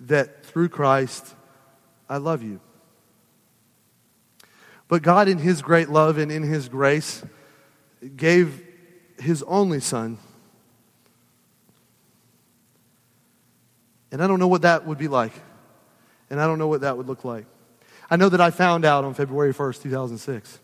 that 0.00 0.44
through 0.46 0.70
Christ, 0.70 1.34
I 2.08 2.16
love 2.16 2.42
you. 2.42 2.60
But 4.92 5.00
God, 5.00 5.26
in 5.26 5.38
His 5.38 5.62
great 5.62 5.88
love 5.88 6.18
and 6.18 6.30
in 6.30 6.42
His 6.42 6.68
grace, 6.68 7.24
gave 8.14 8.62
His 9.18 9.42
only 9.44 9.80
Son. 9.80 10.18
And 14.10 14.22
I 14.22 14.26
don't 14.26 14.38
know 14.38 14.48
what 14.48 14.60
that 14.60 14.86
would 14.86 14.98
be 14.98 15.08
like. 15.08 15.32
And 16.28 16.38
I 16.38 16.46
don't 16.46 16.58
know 16.58 16.68
what 16.68 16.82
that 16.82 16.98
would 16.98 17.06
look 17.06 17.24
like. 17.24 17.46
I 18.10 18.16
know 18.16 18.28
that 18.28 18.42
I 18.42 18.50
found 18.50 18.84
out 18.84 19.02
on 19.02 19.14
February 19.14 19.54
1st, 19.54 19.80
2006, 19.80 20.60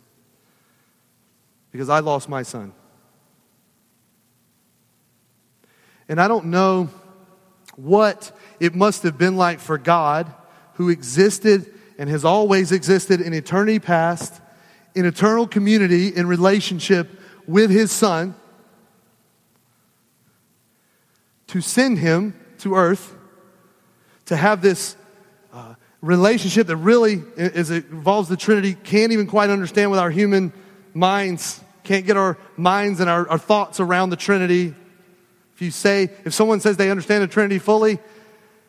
because 1.73 1.89
I 1.89 2.01
lost 2.01 2.29
my 2.29 2.43
son. 2.43 2.75
And 6.07 6.21
I 6.21 6.29
don't 6.29 6.49
know 6.49 6.91
what 7.77 8.31
it 8.61 8.75
must 8.75 9.05
have 9.05 9.17
been 9.17 9.39
like 9.39 9.59
for 9.59 9.79
God, 9.79 10.31
who 10.75 10.91
existed 10.91 11.78
and 11.99 12.09
has 12.09 12.25
always 12.25 12.73
existed 12.73 13.21
in 13.21 13.35
eternity 13.35 13.79
past, 13.79 14.41
in 14.95 15.05
eternal 15.05 15.47
community, 15.47 16.09
in 16.09 16.27
relationship 16.27 17.09
with 17.47 17.71
his 17.71 17.91
son, 17.91 18.35
to 21.49 21.61
send 21.61 21.99
him 21.99 22.39
to 22.59 22.75
earth, 22.75 23.15
to 24.27 24.37
have 24.37 24.63
this 24.63 24.97
uh, 25.53 25.75
relationship 26.01 26.67
that 26.69 26.77
really, 26.77 27.23
as 27.37 27.71
it 27.71 27.87
involves 27.91 28.29
the 28.29 28.37
Trinity, 28.37 28.75
can't 28.75 29.13
even 29.13 29.27
quite 29.27 29.51
understand 29.51 29.91
with 29.91 29.99
our 29.99 30.11
human 30.11 30.53
minds, 30.95 31.61
can't 31.85 32.07
get 32.07 32.17
our 32.17 32.39
minds 32.57 33.01
and 33.01 33.11
our, 33.11 33.29
our 33.29 33.39
thoughts 33.39 33.81
around 33.81 34.11
the 34.11 34.17
Trinity 34.17 34.75
if 35.59 35.63
you 35.63 35.73
say, 35.73 36.09
if 36.25 36.33
someone 36.35 36.61
says 36.61 36.77
they 36.77 36.89
understand 36.89 37.25
the 37.25 37.27
Trinity 37.27 37.59
fully, 37.59 37.99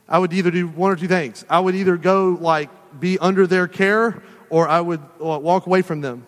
I 0.07 0.17
would 0.17 0.33
either 0.33 0.49
do 0.49 0.67
one 0.67 0.91
or 0.91 0.95
two 0.95 1.07
things. 1.07 1.45
I 1.47 1.59
would 1.59 1.75
either 1.75 1.97
go 1.97 2.35
like 2.41 2.71
be 2.99 3.19
under 3.19 3.47
their 3.47 3.67
care 3.67 4.21
or 4.49 4.67
I 4.67 4.81
would 4.81 5.01
walk 5.19 5.65
away 5.65 5.81
from 5.81 6.01
them. 6.01 6.25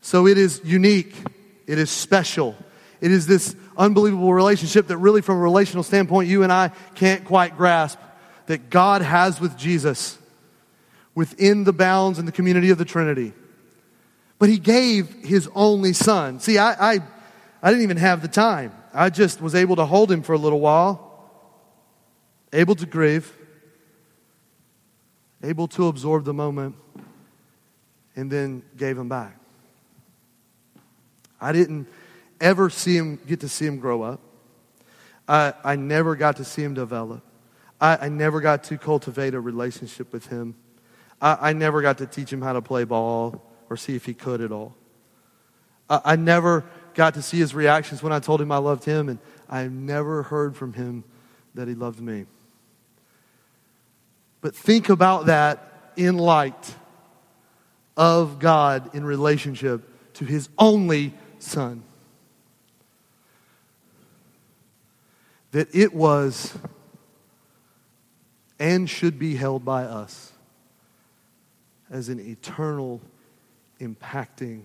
So 0.00 0.26
it 0.26 0.38
is 0.38 0.60
unique. 0.64 1.14
It 1.66 1.78
is 1.78 1.90
special. 1.90 2.56
It 3.00 3.12
is 3.12 3.26
this 3.26 3.54
unbelievable 3.76 4.32
relationship 4.32 4.88
that 4.88 4.98
really 4.98 5.22
from 5.22 5.38
a 5.38 5.40
relational 5.40 5.82
standpoint 5.82 6.28
you 6.28 6.42
and 6.42 6.52
I 6.52 6.72
can't 6.94 7.24
quite 7.24 7.56
grasp 7.56 7.98
that 8.46 8.70
God 8.70 9.02
has 9.02 9.40
with 9.40 9.56
Jesus 9.56 10.18
within 11.14 11.64
the 11.64 11.72
bounds 11.72 12.18
and 12.18 12.26
the 12.26 12.32
community 12.32 12.70
of 12.70 12.78
the 12.78 12.84
Trinity. 12.84 13.32
But 14.38 14.48
he 14.48 14.58
gave 14.58 15.08
his 15.22 15.48
only 15.54 15.92
son. 15.92 16.40
See, 16.40 16.58
I, 16.58 16.94
I, 16.94 16.98
I 17.62 17.70
didn't 17.70 17.82
even 17.82 17.98
have 17.98 18.22
the 18.22 18.28
time. 18.28 18.72
I 18.92 19.10
just 19.10 19.40
was 19.40 19.54
able 19.54 19.76
to 19.76 19.84
hold 19.84 20.10
him 20.10 20.22
for 20.22 20.32
a 20.32 20.38
little 20.38 20.60
while, 20.60 21.09
able 22.52 22.74
to 22.74 22.86
grieve, 22.86 23.32
able 25.42 25.68
to 25.68 25.88
absorb 25.88 26.24
the 26.24 26.34
moment, 26.34 26.74
and 28.16 28.30
then 28.30 28.62
gave 28.76 28.98
him 28.98 29.08
back. 29.08 29.36
I 31.40 31.52
didn't 31.52 31.88
ever 32.40 32.70
see 32.70 32.96
him 32.96 33.18
get 33.26 33.40
to 33.40 33.48
see 33.48 33.66
him 33.66 33.78
grow 33.78 34.02
up. 34.02 34.20
I, 35.28 35.54
I 35.64 35.76
never 35.76 36.16
got 36.16 36.36
to 36.36 36.44
see 36.44 36.62
him 36.62 36.74
develop. 36.74 37.22
I, 37.80 37.96
I 38.06 38.08
never 38.08 38.40
got 38.40 38.64
to 38.64 38.76
cultivate 38.76 39.34
a 39.34 39.40
relationship 39.40 40.12
with 40.12 40.26
him. 40.26 40.54
I, 41.20 41.50
I 41.50 41.52
never 41.52 41.80
got 41.82 41.98
to 41.98 42.06
teach 42.06 42.32
him 42.32 42.42
how 42.42 42.52
to 42.52 42.62
play 42.62 42.84
ball 42.84 43.42
or 43.70 43.76
see 43.76 43.94
if 43.94 44.04
he 44.04 44.12
could 44.12 44.40
at 44.40 44.52
all. 44.52 44.74
I, 45.88 46.00
I 46.04 46.16
never 46.16 46.64
got 46.94 47.14
to 47.14 47.22
see 47.22 47.38
his 47.38 47.54
reactions 47.54 48.02
when 48.02 48.12
I 48.12 48.18
told 48.18 48.40
him 48.40 48.52
I 48.52 48.58
loved 48.58 48.84
him, 48.84 49.08
and 49.08 49.18
I 49.48 49.68
never 49.68 50.24
heard 50.24 50.56
from 50.56 50.72
him 50.72 51.04
that 51.54 51.68
he 51.68 51.74
loved 51.74 52.00
me. 52.00 52.26
But 54.40 54.54
think 54.54 54.88
about 54.88 55.26
that 55.26 55.92
in 55.96 56.16
light 56.16 56.74
of 57.96 58.38
God 58.38 58.94
in 58.94 59.04
relationship 59.04 59.82
to 60.14 60.24
his 60.24 60.48
only 60.58 61.14
son. 61.38 61.82
That 65.52 65.74
it 65.74 65.92
was 65.92 66.56
and 68.58 68.88
should 68.88 69.18
be 69.18 69.34
held 69.34 69.64
by 69.64 69.84
us 69.84 70.32
as 71.90 72.08
an 72.08 72.20
eternal 72.20 73.00
impacting 73.80 74.62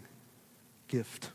gift. 0.87 1.31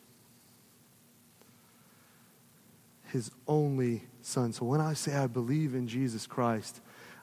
His 3.06 3.30
only 3.48 4.02
Son. 4.22 4.52
So 4.52 4.64
when 4.64 4.80
I 4.80 4.92
say 4.92 5.14
I 5.16 5.26
believe 5.26 5.74
in 5.74 5.88
Jesus 5.88 6.26
Christ, 6.26 6.80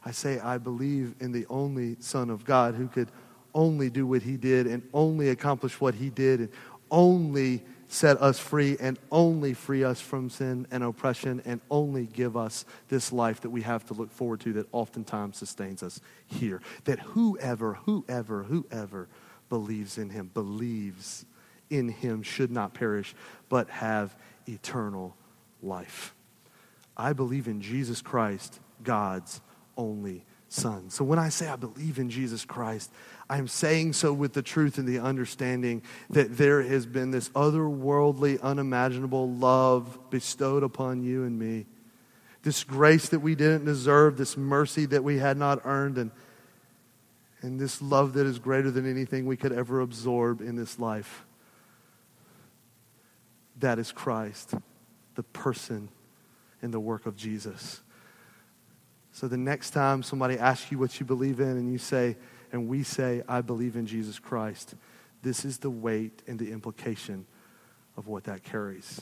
I 0.08 0.12
say 0.12 0.40
I 0.40 0.58
believe 0.58 1.16
in 1.20 1.34
the 1.34 1.46
only 1.50 1.98
Son 2.00 2.30
of 2.30 2.46
God 2.46 2.76
who 2.76 2.88
could 2.88 3.10
only 3.54 3.90
do 3.90 4.08
what 4.08 4.22
he 4.22 4.38
did 4.38 4.66
and 4.66 4.82
only 4.94 5.28
accomplish 5.28 5.82
what 5.82 5.96
he 5.96 6.10
did 6.10 6.40
and 6.40 6.50
only 6.90 7.62
set 7.90 8.22
us 8.22 8.40
free 8.40 8.78
and 8.80 8.98
only 9.12 9.54
free 9.54 9.84
us 9.84 10.00
from 10.00 10.30
sin 10.30 10.66
and 10.72 10.82
oppression 10.82 11.42
and 11.44 11.60
only 11.70 12.06
give 12.06 12.38
us 12.38 12.64
this 12.88 13.12
life 13.12 13.42
that 13.42 13.50
we 13.50 13.64
have 13.64 13.86
to 13.88 13.94
look 13.94 14.10
forward 14.10 14.40
to 14.40 14.54
that 14.54 14.68
oftentimes 14.72 15.36
sustains 15.36 15.84
us 15.84 16.00
here. 16.26 16.62
That 16.86 17.00
whoever, 17.00 17.74
whoever, 17.74 18.44
whoever 18.44 19.10
believes 19.50 19.98
in 19.98 20.10
him, 20.12 20.32
believes 20.34 21.26
in 21.70 21.90
him, 21.90 22.24
should 22.24 22.50
not 22.50 22.74
perish, 22.74 23.14
but 23.50 23.70
have 23.70 24.16
eternal 24.48 25.18
life. 25.62 26.16
I 26.96 27.12
believe 27.12 27.50
in 27.50 27.60
Jesus 27.60 28.02
Christ, 28.02 28.62
God's 28.82 29.42
only 29.78 30.26
Son. 30.50 30.90
So 30.90 31.04
when 31.04 31.20
I 31.20 31.30
say 31.30 31.48
I 31.48 31.58
believe 31.58 32.00
in 32.00 32.10
Jesus 32.10 32.46
Christ, 32.46 32.92
I'm 33.30 33.48
saying 33.48 33.94
so 33.94 34.14
with 34.14 34.34
the 34.34 34.42
truth 34.42 34.78
and 34.78 34.88
the 34.88 35.00
understanding 35.00 35.82
that 36.10 36.38
there 36.38 36.62
has 36.62 36.86
been 36.86 37.12
this 37.12 37.30
otherworldly, 37.30 38.42
unimaginable 38.42 39.30
love 39.30 40.00
bestowed 40.10 40.64
upon 40.64 41.04
you 41.04 41.26
and 41.26 41.38
me. 41.38 41.66
This 42.44 42.64
grace 42.64 43.10
that 43.10 43.20
we 43.20 43.36
didn't 43.36 43.66
deserve, 43.66 44.16
this 44.16 44.38
mercy 44.38 44.86
that 44.86 45.04
we 45.04 45.18
had 45.18 45.38
not 45.38 45.62
earned, 45.66 45.98
and 45.98 46.12
and 47.42 47.60
this 47.60 47.82
love 47.82 48.14
that 48.14 48.26
is 48.26 48.40
greater 48.40 48.72
than 48.72 48.90
anything 48.90 49.26
we 49.26 49.38
could 49.38 49.52
ever 49.52 49.82
absorb 49.82 50.42
in 50.42 50.56
this 50.56 50.80
life. 50.80 51.26
That 53.60 53.80
is 53.80 53.92
Christ, 53.92 54.54
the 55.16 55.24
person 55.24 55.90
and 56.62 56.74
the 56.74 56.80
work 56.80 57.06
of 57.06 57.16
Jesus. 57.16 57.82
So 59.18 59.28
the 59.28 59.36
next 59.36 59.72
time 59.72 60.04
somebody 60.04 60.38
asks 60.38 60.72
you 60.72 60.78
what 60.78 61.00
you 61.00 61.06
believe 61.08 61.40
in 61.40 61.48
and 61.48 61.72
you 61.72 61.80
say, 61.80 62.18
and 62.52 62.68
we 62.68 62.84
say, 62.84 63.24
I 63.28 63.42
believe 63.42 63.76
in 63.76 63.88
Jesus 63.88 64.20
Christ, 64.20 64.76
this 65.24 65.44
is 65.44 65.58
the 65.58 65.72
weight 65.72 66.22
and 66.28 66.38
the 66.38 66.52
implication 66.52 67.26
of 67.98 68.06
what 68.06 68.26
that 68.26 68.44
carries. 68.44 69.02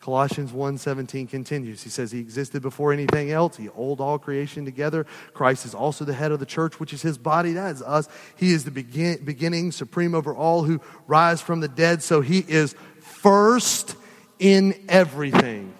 Colossians 0.00 0.50
1:17 0.50 1.28
continues. 1.28 1.80
He 1.84 1.90
says 1.90 2.10
he 2.10 2.18
existed 2.18 2.60
before 2.60 2.92
anything 2.92 3.30
else. 3.30 3.56
He 3.56 3.66
held 3.66 4.00
all 4.00 4.18
creation 4.18 4.64
together. 4.64 5.06
Christ 5.32 5.64
is 5.64 5.76
also 5.76 6.04
the 6.04 6.12
head 6.12 6.32
of 6.32 6.40
the 6.40 6.46
church, 6.46 6.80
which 6.80 6.92
is 6.92 7.02
his 7.02 7.16
body. 7.16 7.52
That 7.52 7.76
is 7.76 7.82
us. 7.82 8.08
He 8.34 8.52
is 8.52 8.64
the 8.64 8.72
begin, 8.72 9.24
beginning, 9.24 9.70
supreme 9.70 10.16
over 10.16 10.34
all 10.34 10.64
who 10.64 10.80
rise 11.06 11.40
from 11.40 11.60
the 11.60 11.68
dead. 11.68 12.02
So 12.02 12.20
he 12.20 12.40
is 12.40 12.74
first 12.98 13.94
in 14.40 14.74
everything. 14.88 15.72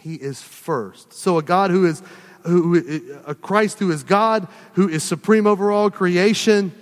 He 0.00 0.14
is 0.14 0.42
first. 0.42 1.12
So 1.12 1.38
a 1.38 1.42
God 1.42 1.70
who 1.70 1.86
is 1.86 2.02
who, 2.42 3.20
a 3.26 3.34
Christ 3.34 3.78
who 3.78 3.90
is 3.90 4.02
God, 4.02 4.48
who 4.74 4.88
is 4.88 5.02
supreme 5.02 5.46
over 5.46 5.70
all 5.70 5.90
creation, 5.90 6.72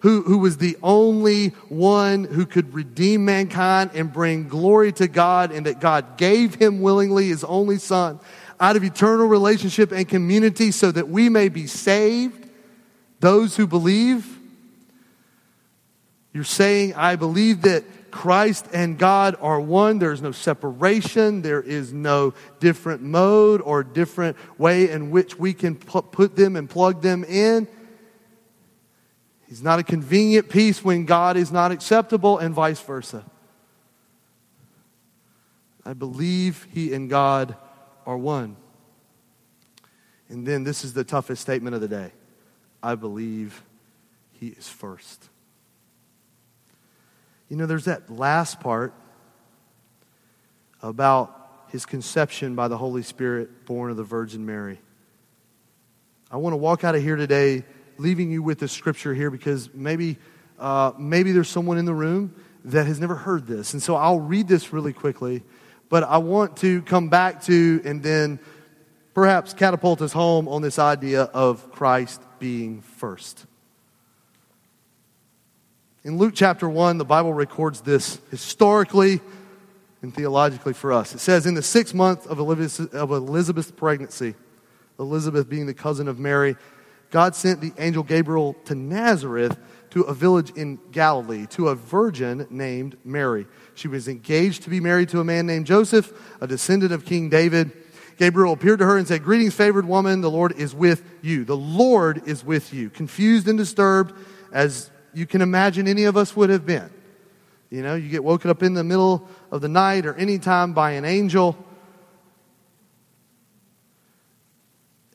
who, 0.00 0.22
who 0.22 0.38
was 0.38 0.58
the 0.58 0.76
only 0.82 1.48
one 1.68 2.24
who 2.24 2.44
could 2.44 2.74
redeem 2.74 3.24
mankind 3.24 3.90
and 3.94 4.12
bring 4.12 4.48
glory 4.48 4.92
to 4.92 5.08
God, 5.08 5.50
and 5.50 5.66
that 5.66 5.80
God 5.80 6.18
gave 6.18 6.54
him 6.54 6.82
willingly 6.82 7.28
his 7.28 7.42
only 7.44 7.78
Son 7.78 8.20
out 8.60 8.76
of 8.76 8.84
eternal 8.84 9.26
relationship 9.26 9.92
and 9.92 10.08
community 10.08 10.70
so 10.70 10.92
that 10.92 11.08
we 11.08 11.28
may 11.28 11.48
be 11.48 11.66
saved, 11.66 12.48
those 13.20 13.56
who 13.56 13.66
believe. 13.66 14.38
You're 16.32 16.44
saying, 16.44 16.94
I 16.94 17.16
believe 17.16 17.62
that 17.62 17.84
Christ 18.14 18.68
and 18.72 18.96
God 18.96 19.34
are 19.40 19.60
one. 19.60 19.98
There's 19.98 20.22
no 20.22 20.30
separation. 20.30 21.42
There 21.42 21.60
is 21.60 21.92
no 21.92 22.32
different 22.60 23.02
mode 23.02 23.60
or 23.60 23.82
different 23.82 24.36
way 24.56 24.88
in 24.88 25.10
which 25.10 25.36
we 25.36 25.52
can 25.52 25.74
put 25.74 26.36
them 26.36 26.54
and 26.54 26.70
plug 26.70 27.02
them 27.02 27.24
in. 27.24 27.66
He's 29.48 29.64
not 29.64 29.80
a 29.80 29.82
convenient 29.82 30.48
piece 30.48 30.84
when 30.84 31.06
God 31.06 31.36
is 31.36 31.50
not 31.50 31.72
acceptable, 31.72 32.38
and 32.38 32.54
vice 32.54 32.80
versa. 32.80 33.24
I 35.84 35.92
believe 35.92 36.68
He 36.72 36.94
and 36.94 37.10
God 37.10 37.56
are 38.06 38.16
one. 38.16 38.54
And 40.28 40.46
then 40.46 40.62
this 40.62 40.84
is 40.84 40.92
the 40.92 41.04
toughest 41.04 41.42
statement 41.42 41.74
of 41.74 41.80
the 41.80 41.88
day 41.88 42.12
I 42.80 42.94
believe 42.94 43.64
He 44.34 44.48
is 44.50 44.68
first. 44.68 45.30
You 47.54 47.58
know, 47.58 47.66
there's 47.66 47.84
that 47.84 48.10
last 48.10 48.58
part 48.58 48.92
about 50.82 51.66
his 51.68 51.86
conception 51.86 52.56
by 52.56 52.66
the 52.66 52.76
Holy 52.76 53.04
Spirit, 53.04 53.64
born 53.64 53.92
of 53.92 53.96
the 53.96 54.02
Virgin 54.02 54.44
Mary. 54.44 54.80
I 56.32 56.38
want 56.38 56.54
to 56.54 56.56
walk 56.56 56.82
out 56.82 56.96
of 56.96 57.02
here 57.02 57.14
today 57.14 57.62
leaving 57.96 58.32
you 58.32 58.42
with 58.42 58.58
the 58.58 58.66
scripture 58.66 59.14
here 59.14 59.30
because 59.30 59.72
maybe, 59.72 60.18
uh, 60.58 60.94
maybe 60.98 61.30
there's 61.30 61.48
someone 61.48 61.78
in 61.78 61.84
the 61.84 61.94
room 61.94 62.34
that 62.64 62.88
has 62.88 62.98
never 62.98 63.14
heard 63.14 63.46
this. 63.46 63.72
And 63.72 63.80
so 63.80 63.94
I'll 63.94 64.18
read 64.18 64.48
this 64.48 64.72
really 64.72 64.92
quickly, 64.92 65.44
but 65.88 66.02
I 66.02 66.18
want 66.18 66.56
to 66.56 66.82
come 66.82 67.08
back 67.08 67.44
to 67.44 67.80
and 67.84 68.02
then 68.02 68.40
perhaps 69.14 69.54
catapult 69.54 70.02
us 70.02 70.12
home 70.12 70.48
on 70.48 70.60
this 70.60 70.80
idea 70.80 71.22
of 71.22 71.70
Christ 71.70 72.20
being 72.40 72.80
first. 72.80 73.46
In 76.04 76.18
Luke 76.18 76.34
chapter 76.34 76.68
1, 76.68 76.98
the 76.98 77.04
Bible 77.06 77.32
records 77.32 77.80
this 77.80 78.20
historically 78.30 79.22
and 80.02 80.14
theologically 80.14 80.74
for 80.74 80.92
us. 80.92 81.14
It 81.14 81.20
says, 81.20 81.46
In 81.46 81.54
the 81.54 81.62
sixth 81.62 81.94
month 81.94 82.26
of 82.26 82.38
Elizabeth's 82.38 83.70
pregnancy, 83.70 84.34
Elizabeth 84.98 85.48
being 85.48 85.64
the 85.64 85.72
cousin 85.72 86.06
of 86.06 86.18
Mary, 86.18 86.56
God 87.10 87.34
sent 87.34 87.62
the 87.62 87.72
angel 87.78 88.02
Gabriel 88.02 88.54
to 88.66 88.74
Nazareth 88.74 89.58
to 89.92 90.02
a 90.02 90.12
village 90.12 90.50
in 90.50 90.78
Galilee 90.92 91.46
to 91.46 91.68
a 91.68 91.74
virgin 91.74 92.46
named 92.50 92.98
Mary. 93.02 93.46
She 93.74 93.88
was 93.88 94.06
engaged 94.06 94.64
to 94.64 94.70
be 94.70 94.80
married 94.80 95.08
to 95.08 95.20
a 95.20 95.24
man 95.24 95.46
named 95.46 95.64
Joseph, 95.64 96.12
a 96.38 96.46
descendant 96.46 96.92
of 96.92 97.06
King 97.06 97.30
David. 97.30 97.72
Gabriel 98.18 98.52
appeared 98.52 98.80
to 98.80 98.84
her 98.84 98.98
and 98.98 99.08
said, 99.08 99.24
Greetings, 99.24 99.54
favored 99.54 99.86
woman, 99.86 100.20
the 100.20 100.30
Lord 100.30 100.52
is 100.52 100.74
with 100.74 101.02
you. 101.22 101.46
The 101.46 101.56
Lord 101.56 102.28
is 102.28 102.44
with 102.44 102.74
you. 102.74 102.90
Confused 102.90 103.48
and 103.48 103.56
disturbed, 103.56 104.12
as 104.52 104.90
you 105.14 105.26
can 105.26 105.40
imagine 105.40 105.88
any 105.88 106.04
of 106.04 106.16
us 106.16 106.36
would 106.36 106.50
have 106.50 106.66
been. 106.66 106.90
You 107.70 107.82
know, 107.82 107.94
you 107.94 108.08
get 108.08 108.22
woken 108.22 108.50
up 108.50 108.62
in 108.62 108.74
the 108.74 108.84
middle 108.84 109.28
of 109.50 109.60
the 109.60 109.68
night 109.68 110.06
or 110.06 110.14
any 110.14 110.38
time 110.38 110.74
by 110.74 110.92
an 110.92 111.04
angel. 111.04 111.56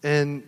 And 0.03 0.43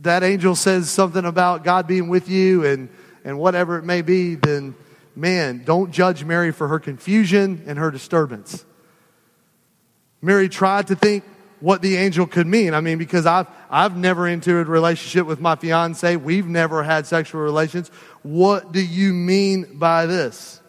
that 0.00 0.22
angel 0.22 0.54
says 0.54 0.90
something 0.90 1.24
about 1.24 1.64
God 1.64 1.86
being 1.86 2.08
with 2.08 2.28
you 2.28 2.64
and, 2.64 2.88
and 3.24 3.38
whatever 3.38 3.78
it 3.78 3.84
may 3.84 4.02
be, 4.02 4.34
then 4.34 4.74
man, 5.14 5.62
don't 5.64 5.90
judge 5.90 6.24
Mary 6.24 6.52
for 6.52 6.68
her 6.68 6.78
confusion 6.78 7.64
and 7.66 7.78
her 7.78 7.90
disturbance. 7.90 8.64
Mary 10.20 10.48
tried 10.48 10.86
to 10.88 10.94
think 10.94 11.24
what 11.62 11.80
the 11.80 11.96
angel 11.96 12.26
could 12.26 12.46
mean. 12.46 12.74
I 12.74 12.80
mean, 12.80 12.98
because 12.98 13.24
I've, 13.24 13.46
I've 13.70 13.96
never 13.96 14.26
entered 14.26 14.66
a 14.66 14.70
relationship 14.70 15.26
with 15.26 15.40
my 15.40 15.54
fiance. 15.54 16.16
We've 16.16 16.46
never 16.46 16.82
had 16.82 17.06
sexual 17.06 17.40
relations. 17.40 17.88
What 18.22 18.72
do 18.72 18.84
you 18.84 19.12
mean 19.12 19.78
by 19.78 20.06
this? 20.06 20.60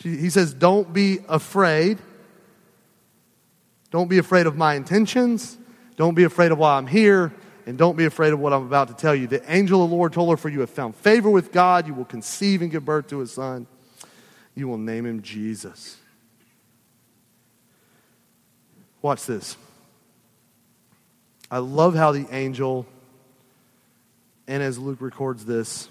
She, 0.00 0.16
he 0.16 0.30
says, 0.30 0.52
don't 0.52 0.92
be 0.92 1.20
afraid. 1.28 1.98
Don't 3.92 4.08
be 4.08 4.18
afraid 4.18 4.46
of 4.46 4.56
my 4.56 4.74
intentions. 4.74 5.56
Don't 5.96 6.14
be 6.14 6.24
afraid 6.24 6.50
of 6.50 6.58
why 6.58 6.76
I'm 6.76 6.88
here 6.88 7.32
and 7.66 7.76
don't 7.76 7.96
be 7.96 8.04
afraid 8.04 8.32
of 8.32 8.38
what 8.38 8.52
I'm 8.52 8.64
about 8.64 8.88
to 8.88 8.94
tell 8.94 9.14
you. 9.14 9.26
The 9.26 9.42
angel 9.52 9.82
of 9.82 9.90
the 9.90 9.96
Lord 9.96 10.12
told 10.12 10.30
her, 10.30 10.36
For 10.36 10.48
you 10.48 10.60
have 10.60 10.70
found 10.70 10.94
favor 10.94 11.28
with 11.28 11.52
God. 11.52 11.86
You 11.86 11.94
will 11.94 12.04
conceive 12.04 12.62
and 12.62 12.70
give 12.70 12.84
birth 12.84 13.08
to 13.08 13.20
a 13.20 13.26
son. 13.26 13.66
You 14.54 14.68
will 14.68 14.78
name 14.78 15.04
him 15.04 15.20
Jesus. 15.22 15.96
Watch 19.02 19.26
this. 19.26 19.56
I 21.50 21.58
love 21.58 21.94
how 21.94 22.12
the 22.12 22.26
angel, 22.30 22.86
and 24.48 24.62
as 24.62 24.78
Luke 24.78 25.00
records 25.00 25.44
this, 25.44 25.88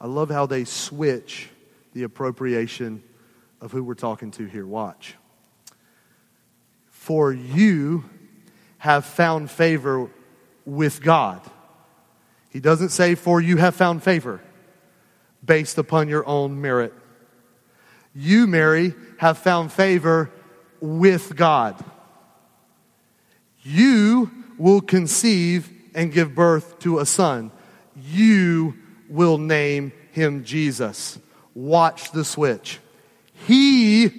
I 0.00 0.06
love 0.06 0.30
how 0.30 0.46
they 0.46 0.64
switch 0.64 1.48
the 1.94 2.02
appropriation 2.02 3.02
of 3.60 3.72
who 3.72 3.82
we're 3.82 3.94
talking 3.94 4.30
to 4.32 4.44
here. 4.44 4.66
Watch. 4.66 5.14
For 6.90 7.32
you 7.32 8.04
have 8.78 9.04
found 9.04 9.50
favor 9.50 10.10
with 10.64 11.02
God. 11.02 11.40
He 12.50 12.60
doesn't 12.60 12.90
say, 12.90 13.14
For 13.14 13.40
you 13.40 13.56
have 13.56 13.74
found 13.74 14.02
favor 14.02 14.40
based 15.44 15.78
upon 15.78 16.08
your 16.08 16.26
own 16.26 16.60
merit. 16.60 16.92
You, 18.14 18.46
Mary, 18.46 18.94
have 19.18 19.38
found 19.38 19.72
favor 19.72 20.30
with 20.80 21.34
God. 21.36 21.82
You 23.68 24.30
will 24.56 24.80
conceive 24.80 25.70
and 25.94 26.10
give 26.10 26.34
birth 26.34 26.78
to 26.80 27.00
a 27.00 27.06
son. 27.06 27.50
You 27.94 28.74
will 29.10 29.36
name 29.36 29.92
him 30.12 30.44
Jesus. 30.44 31.18
Watch 31.54 32.12
the 32.12 32.24
switch. 32.24 32.78
He 33.46 34.10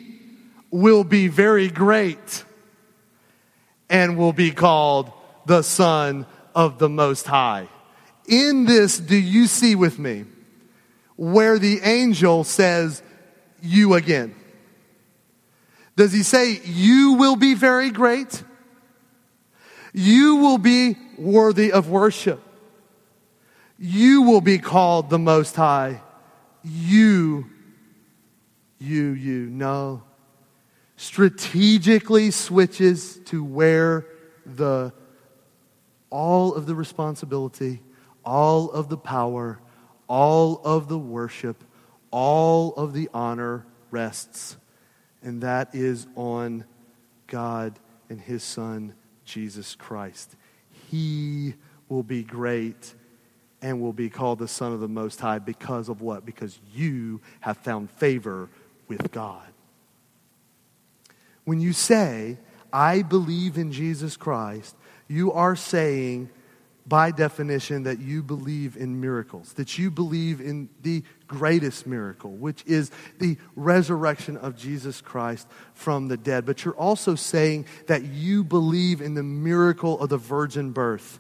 will 0.70 1.04
be 1.04 1.30
very 1.30 1.68
great 1.68 2.44
and 3.90 4.20
will 4.20 4.34
be 4.34 4.52
called 4.52 5.12
the 5.48 5.64
Son 5.64 6.28
of 6.54 6.78
the 6.78 6.90
Most 6.90 7.26
High. 7.26 7.68
In 8.28 8.66
this, 8.66 9.00
do 9.00 9.16
you 9.16 9.48
see 9.48 9.74
with 9.74 9.98
me 9.98 10.26
where 11.16 11.58
the 11.58 11.80
angel 11.82 12.44
says, 12.44 13.02
You 13.64 13.96
again? 13.96 14.36
Does 15.96 16.14
he 16.14 16.22
say, 16.22 16.62
You 16.64 17.14
will 17.14 17.36
be 17.36 17.56
very 17.56 17.90
great? 17.90 18.44
You 19.94 20.38
will 20.38 20.58
be 20.58 20.98
worthy 21.18 21.72
of 21.72 21.90
worship. 21.90 22.42
You 23.78 24.24
will 24.24 24.42
be 24.42 24.58
called 24.58 25.10
the 25.10 25.20
Most 25.20 25.56
High. 25.56 26.02
You, 26.64 27.46
you, 28.78 29.12
you. 29.12 29.46
No. 29.50 30.04
Strategically 30.98 32.32
switches 32.32 33.20
to 33.26 33.44
where 33.44 34.06
the 34.46 34.94
all 36.10 36.56
of 36.56 36.66
the 36.66 36.76
responsibility, 36.76 37.82
all 38.26 38.70
of 38.72 38.90
the 38.90 38.98
power, 38.98 39.60
all 40.08 40.62
of 40.66 40.88
the 40.88 40.98
worship, 40.98 41.64
all 42.12 42.74
of 42.74 42.94
the 42.94 43.10
honor 43.14 43.66
rests. 43.92 44.58
And 45.22 45.42
that 45.42 45.76
is 45.76 46.08
on 46.16 46.66
God 47.28 47.80
and 48.10 48.20
His 48.20 48.44
Son, 48.44 48.94
Jesus 49.30 49.76
Christ. 49.76 50.36
He 50.90 51.54
will 51.88 52.04
be 52.04 52.24
great 52.24 52.94
and 53.62 53.82
will 53.82 53.94
be 53.94 54.10
called 54.10 54.40
the 54.40 54.48
Son 54.48 54.74
of 54.74 54.80
the 54.80 54.88
Most 54.88 55.20
High 55.20 55.40
because 55.40 55.90
of 55.90 56.02
what? 56.02 56.26
Because 56.26 56.60
you 56.74 57.22
have 57.42 57.58
found 57.58 57.90
favor 57.92 58.50
with 58.88 59.12
God. 59.12 59.48
When 61.46 61.60
you 61.60 61.74
say, 61.74 62.38
I 62.72 63.02
believe 63.02 63.58
in 63.58 63.72
Jesus 63.72 64.16
Christ, 64.18 64.76
you 65.08 65.32
are 65.32 65.56
saying, 65.56 66.30
by 66.90 67.12
definition, 67.12 67.84
that 67.84 68.00
you 68.00 68.24
believe 68.24 68.76
in 68.76 69.00
miracles, 69.00 69.54
that 69.54 69.78
you 69.78 69.92
believe 69.92 70.42
in 70.42 70.68
the 70.82 71.04
greatest 71.28 71.86
miracle, 71.86 72.32
which 72.32 72.64
is 72.66 72.92
the 73.20 73.38
resurrection 73.56 74.36
of 74.36 74.58
Jesus 74.58 75.00
Christ 75.00 75.48
from 75.74 76.08
the 76.08 76.18
dead. 76.18 76.46
But 76.46 76.66
you're 76.66 76.74
also 76.74 77.16
saying 77.16 77.68
that 77.88 78.04
you 78.04 78.44
believe 78.44 79.00
in 79.00 79.14
the 79.14 79.24
miracle 79.24 80.00
of 80.02 80.10
the 80.10 80.18
virgin 80.18 80.72
birth. 80.72 81.20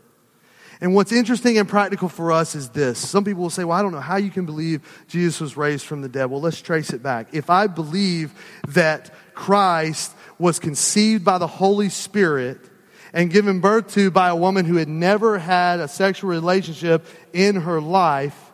And 0.81 0.95
what's 0.95 1.11
interesting 1.11 1.57
and 1.57 1.67
practical 1.67 2.07
for 2.07 2.31
us 2.31 2.55
is 2.55 2.69
this. 2.69 2.97
Some 2.97 3.25
people 3.25 3.43
will 3.43 3.49
say, 3.49 3.65
well, 3.65 3.77
I 3.77 3.81
don't 3.81 3.91
know 3.91 3.99
how 3.99 4.15
you 4.15 4.31
can 4.31 4.45
believe 4.45 5.05
Jesus 5.09 5.41
was 5.41 5.57
raised 5.57 5.85
from 5.85 6.01
the 6.01 6.07
dead. 6.07 6.25
Well, 6.25 6.39
let's 6.39 6.61
trace 6.61 6.91
it 6.91 7.03
back. 7.03 7.27
If 7.33 7.49
I 7.49 7.67
believe 7.67 8.33
that 8.69 9.13
Christ 9.33 10.15
was 10.37 10.57
conceived 10.57 11.25
by 11.25 11.37
the 11.37 11.47
Holy 11.47 11.89
Spirit 11.89 12.68
and 13.13 13.31
given 13.31 13.59
birth 13.59 13.93
to 13.93 14.11
by 14.11 14.29
a 14.29 14.35
woman 14.35 14.65
who 14.65 14.75
had 14.75 14.87
never 14.87 15.37
had 15.37 15.79
a 15.79 15.87
sexual 15.87 16.29
relationship 16.29 17.05
in 17.33 17.55
her 17.57 17.81
life, 17.81 18.51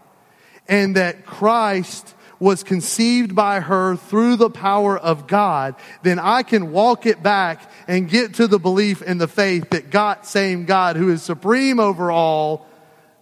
and 0.67 0.95
that 0.95 1.25
Christ 1.25 2.13
was 2.39 2.63
conceived 2.63 3.35
by 3.35 3.59
her 3.59 3.95
through 3.95 4.35
the 4.35 4.49
power 4.49 4.97
of 4.97 5.27
God, 5.27 5.75
then 6.03 6.19
I 6.19 6.43
can 6.43 6.71
walk 6.71 7.05
it 7.05 7.23
back 7.23 7.71
and 7.87 8.09
get 8.09 8.35
to 8.35 8.47
the 8.47 8.59
belief 8.59 9.01
and 9.05 9.19
the 9.19 9.27
faith 9.27 9.69
that 9.69 9.89
God, 9.89 10.25
same 10.25 10.65
God 10.65 10.95
who 10.95 11.09
is 11.09 11.23
supreme 11.23 11.79
over 11.79 12.11
all, 12.11 12.67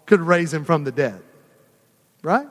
could 0.05 0.21
raise 0.21 0.53
him 0.53 0.65
from 0.65 0.83
the 0.83 0.91
dead. 0.91 1.21
Right? 2.21 2.47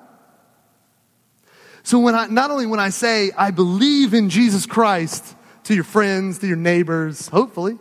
So 1.82 1.98
when 1.98 2.14
I, 2.14 2.26
not 2.26 2.50
only 2.50 2.66
when 2.66 2.80
I 2.80 2.90
say 2.90 3.32
I 3.36 3.50
believe 3.50 4.14
in 4.14 4.30
Jesus 4.30 4.66
Christ 4.66 5.36
to 5.64 5.74
your 5.74 5.84
friends, 5.84 6.38
to 6.38 6.46
your 6.46 6.56
neighbors, 6.56 7.28
hopefully, 7.28 7.78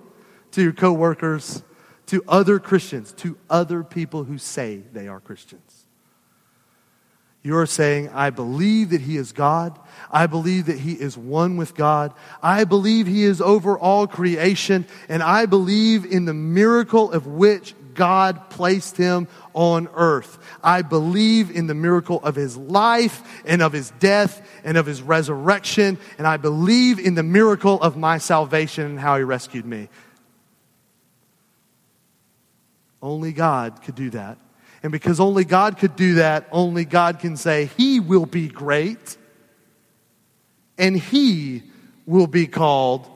to 0.52 0.62
your 0.62 0.74
coworkers, 0.74 1.64
to 2.08 2.24
other 2.28 2.60
Christians, 2.60 3.14
to 3.14 3.38
other 3.50 3.84
people 3.84 4.24
who 4.24 4.38
say 4.38 4.82
they 4.94 5.08
are 5.08 5.20
Christians. 5.20 5.86
You're 7.44 7.66
saying, 7.66 8.10
I 8.10 8.30
believe 8.30 8.92
that 8.92 9.02
He 9.02 9.18
is 9.18 9.32
God. 9.32 9.80
I 10.12 10.28
believe 10.28 10.68
that 10.68 10.78
He 10.78 10.94
is 10.94 11.18
one 11.18 11.58
with 11.58 11.74
God. 11.74 12.14
I 12.44 12.66
believe 12.66 13.08
He 13.08 13.24
is 13.24 13.42
over 13.42 13.80
all 13.80 14.06
creation. 14.06 14.86
And 15.10 15.24
I 15.24 15.48
believe 15.48 16.06
in 16.06 16.26
the 16.26 16.36
miracle 16.36 17.12
of 17.12 17.26
which 17.26 17.74
God 17.96 18.52
placed 18.52 18.96
Him 18.96 19.28
on 19.54 19.90
earth. 19.96 20.38
I 20.64 20.84
believe 20.84 21.50
in 21.50 21.66
the 21.66 21.74
miracle 21.74 22.22
of 22.24 22.36
His 22.36 22.58
life 22.58 23.42
and 23.44 23.64
of 23.64 23.74
His 23.74 23.92
death 24.00 24.48
and 24.64 24.78
of 24.78 24.86
His 24.86 25.02
resurrection. 25.02 25.98
And 26.20 26.28
I 26.28 26.38
believe 26.38 27.00
in 27.00 27.16
the 27.16 27.24
miracle 27.24 27.82
of 27.82 27.98
my 27.98 28.20
salvation 28.20 28.86
and 28.86 29.00
how 29.00 29.18
He 29.18 29.24
rescued 29.24 29.66
me. 29.66 29.90
Only 33.02 33.34
God 33.34 33.82
could 33.82 33.96
do 33.96 34.12
that. 34.12 34.38
And 34.84 34.92
because 34.92 35.20
only 35.20 35.46
God 35.46 35.78
could 35.78 35.96
do 35.96 36.16
that, 36.16 36.48
only 36.52 36.86
God 36.86 37.20
can 37.20 37.38
say, 37.38 37.70
He 37.78 38.00
will 38.00 38.26
be 38.26 38.48
great, 38.48 39.18
and 40.78 40.98
He 40.98 41.64
will 42.06 42.28
be 42.28 42.48
called 42.48 43.08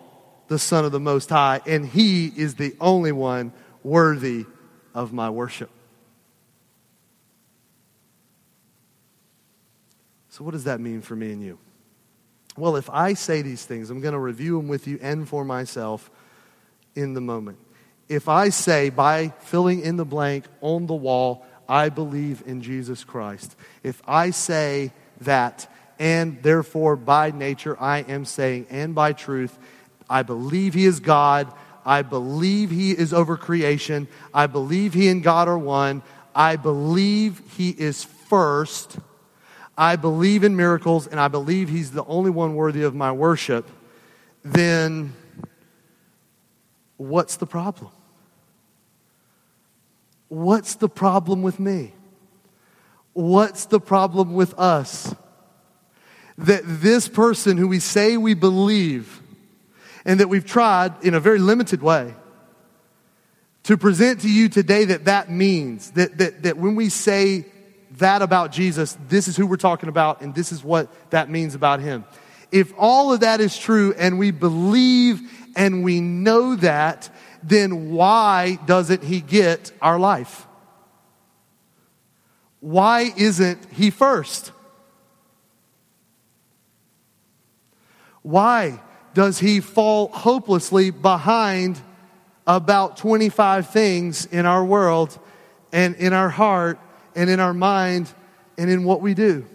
the 0.48 0.60
Son 0.60 0.86
of 0.86 0.92
the 0.92 1.00
Most 1.00 1.30
High, 1.30 1.62
and 1.66 1.86
He 1.86 2.28
is 2.28 2.56
the 2.56 2.76
only 2.80 3.12
one 3.12 3.52
worthy 3.84 4.46
of 4.94 5.12
my 5.12 5.30
worship. 5.30 5.72
So, 10.30 10.44
what 10.44 10.52
does 10.52 10.66
that 10.66 10.80
mean 10.80 11.02
for 11.02 11.16
me 11.16 11.32
and 11.32 11.42
you? 11.42 11.58
Well, 12.58 12.76
if 12.76 12.90
I 12.90 13.14
say 13.14 13.42
these 13.42 13.66
things, 13.66 13.90
I'm 13.90 14.02
going 14.02 14.14
to 14.14 14.20
review 14.20 14.58
them 14.58 14.68
with 14.68 14.88
you 14.88 15.00
and 15.02 15.28
for 15.28 15.44
myself 15.44 16.12
in 16.94 17.14
the 17.14 17.22
moment. 17.22 17.58
If 18.08 18.30
I 18.30 18.50
say 18.50 18.90
by 18.90 19.30
filling 19.40 19.82
in 19.82 19.98
the 19.98 20.06
blank 20.06 20.46
on 20.62 20.86
the 20.86 20.94
wall, 20.94 21.46
I 21.68 21.90
believe 21.90 22.44
in 22.46 22.62
Jesus 22.62 23.04
Christ. 23.04 23.56
If 23.84 24.02
I 24.08 24.30
say 24.30 24.92
that, 25.22 25.72
and 25.98 26.42
therefore 26.44 26.96
by 26.96 27.32
nature 27.32 27.76
I 27.82 28.00
am 28.00 28.26
saying, 28.26 28.68
and 28.70 28.94
by 28.94 29.14
truth, 29.14 29.58
I 30.10 30.24
believe 30.24 30.74
He 30.74 30.86
is 30.86 31.00
God. 31.00 31.52
I 31.84 32.04
believe 32.04 32.70
He 32.70 32.92
is 32.92 33.14
over 33.14 33.38
creation. 33.38 34.08
I 34.34 34.48
believe 34.48 34.94
He 34.94 35.10
and 35.10 35.24
God 35.24 35.48
are 35.48 35.58
one. 35.58 36.04
I 36.36 36.58
believe 36.58 37.42
He 37.58 37.70
is 37.70 38.04
first. 38.04 38.98
I 39.78 39.96
believe 39.96 40.44
in 40.44 40.56
miracles, 40.56 41.08
and 41.08 41.20
I 41.20 41.28
believe 41.28 41.70
He's 41.70 41.92
the 41.92 42.06
only 42.06 42.30
one 42.30 42.56
worthy 42.56 42.84
of 42.84 42.94
my 42.94 43.12
worship. 43.12 43.68
Then 44.44 45.14
what's 46.98 47.38
the 47.38 47.46
problem? 47.46 47.92
What's 50.28 50.76
the 50.76 50.90
problem 50.90 51.42
with 51.42 51.60
me? 51.60 51.94
What's 53.14 53.66
the 53.66 53.80
problem 53.80 54.34
with 54.34 54.54
us? 54.60 55.16
That 56.38 56.64
this 56.66 57.08
person 57.08 57.58
who 57.58 57.68
we 57.68 57.80
say 57.80 58.18
we 58.18 58.34
believe 58.34 59.22
and 60.04 60.20
that 60.20 60.28
we've 60.28 60.46
tried 60.46 61.04
in 61.04 61.14
a 61.14 61.20
very 61.20 61.40
limited 61.40 61.82
way 61.82 62.14
to 63.64 63.78
present 63.78 64.22
to 64.22 64.30
you 64.30 64.50
today 64.50 64.86
that 64.86 65.06
that 65.06 65.32
means 65.32 65.92
that, 65.92 66.18
that, 66.18 66.44
that 66.44 66.58
when 66.58 66.76
we 66.76 66.90
say 66.90 67.46
that 67.98 68.22
about 68.22 68.52
Jesus, 68.52 68.98
this 69.08 69.28
is 69.28 69.38
who 69.38 69.48
we're 69.48 69.58
talking 69.58 69.90
about 69.90 70.22
and 70.22 70.36
this 70.36 70.52
is 70.52 70.64
what 70.64 70.90
that 71.12 71.30
means 71.30 71.56
about 71.56 71.80
him. 71.80 72.06
If 72.52 72.74
all 72.78 73.12
of 73.12 73.22
that 73.22 73.42
is 73.42 73.58
true 73.58 73.94
and 73.98 74.20
we 74.20 74.32
believe 74.32 75.22
and 75.56 75.84
we 75.84 76.02
know 76.02 76.56
that, 76.58 77.10
then 77.42 77.92
why 77.92 78.60
doesn't 78.66 79.04
he 79.04 79.22
get 79.22 79.72
our 79.82 80.00
life? 80.00 80.48
Why 82.60 83.14
isn't 83.16 83.60
he 83.72 83.90
first? 83.90 84.52
Why 88.24 88.82
does 89.14 89.40
he 89.40 89.60
fall 89.60 90.08
hopelessly 90.08 90.90
behind 90.90 91.80
about 92.48 92.98
25 92.98 93.70
things 93.70 94.26
in 94.26 94.46
our 94.46 94.66
world 94.66 95.18
and 95.72 95.96
in 95.96 96.12
our 96.12 96.30
heart 96.30 96.80
and 97.16 97.30
in 97.30 97.40
our 97.40 97.54
mind 97.54 98.12
and 98.58 98.70
in 98.70 98.84
what 98.84 99.02
we 99.02 99.14
do? 99.14 99.46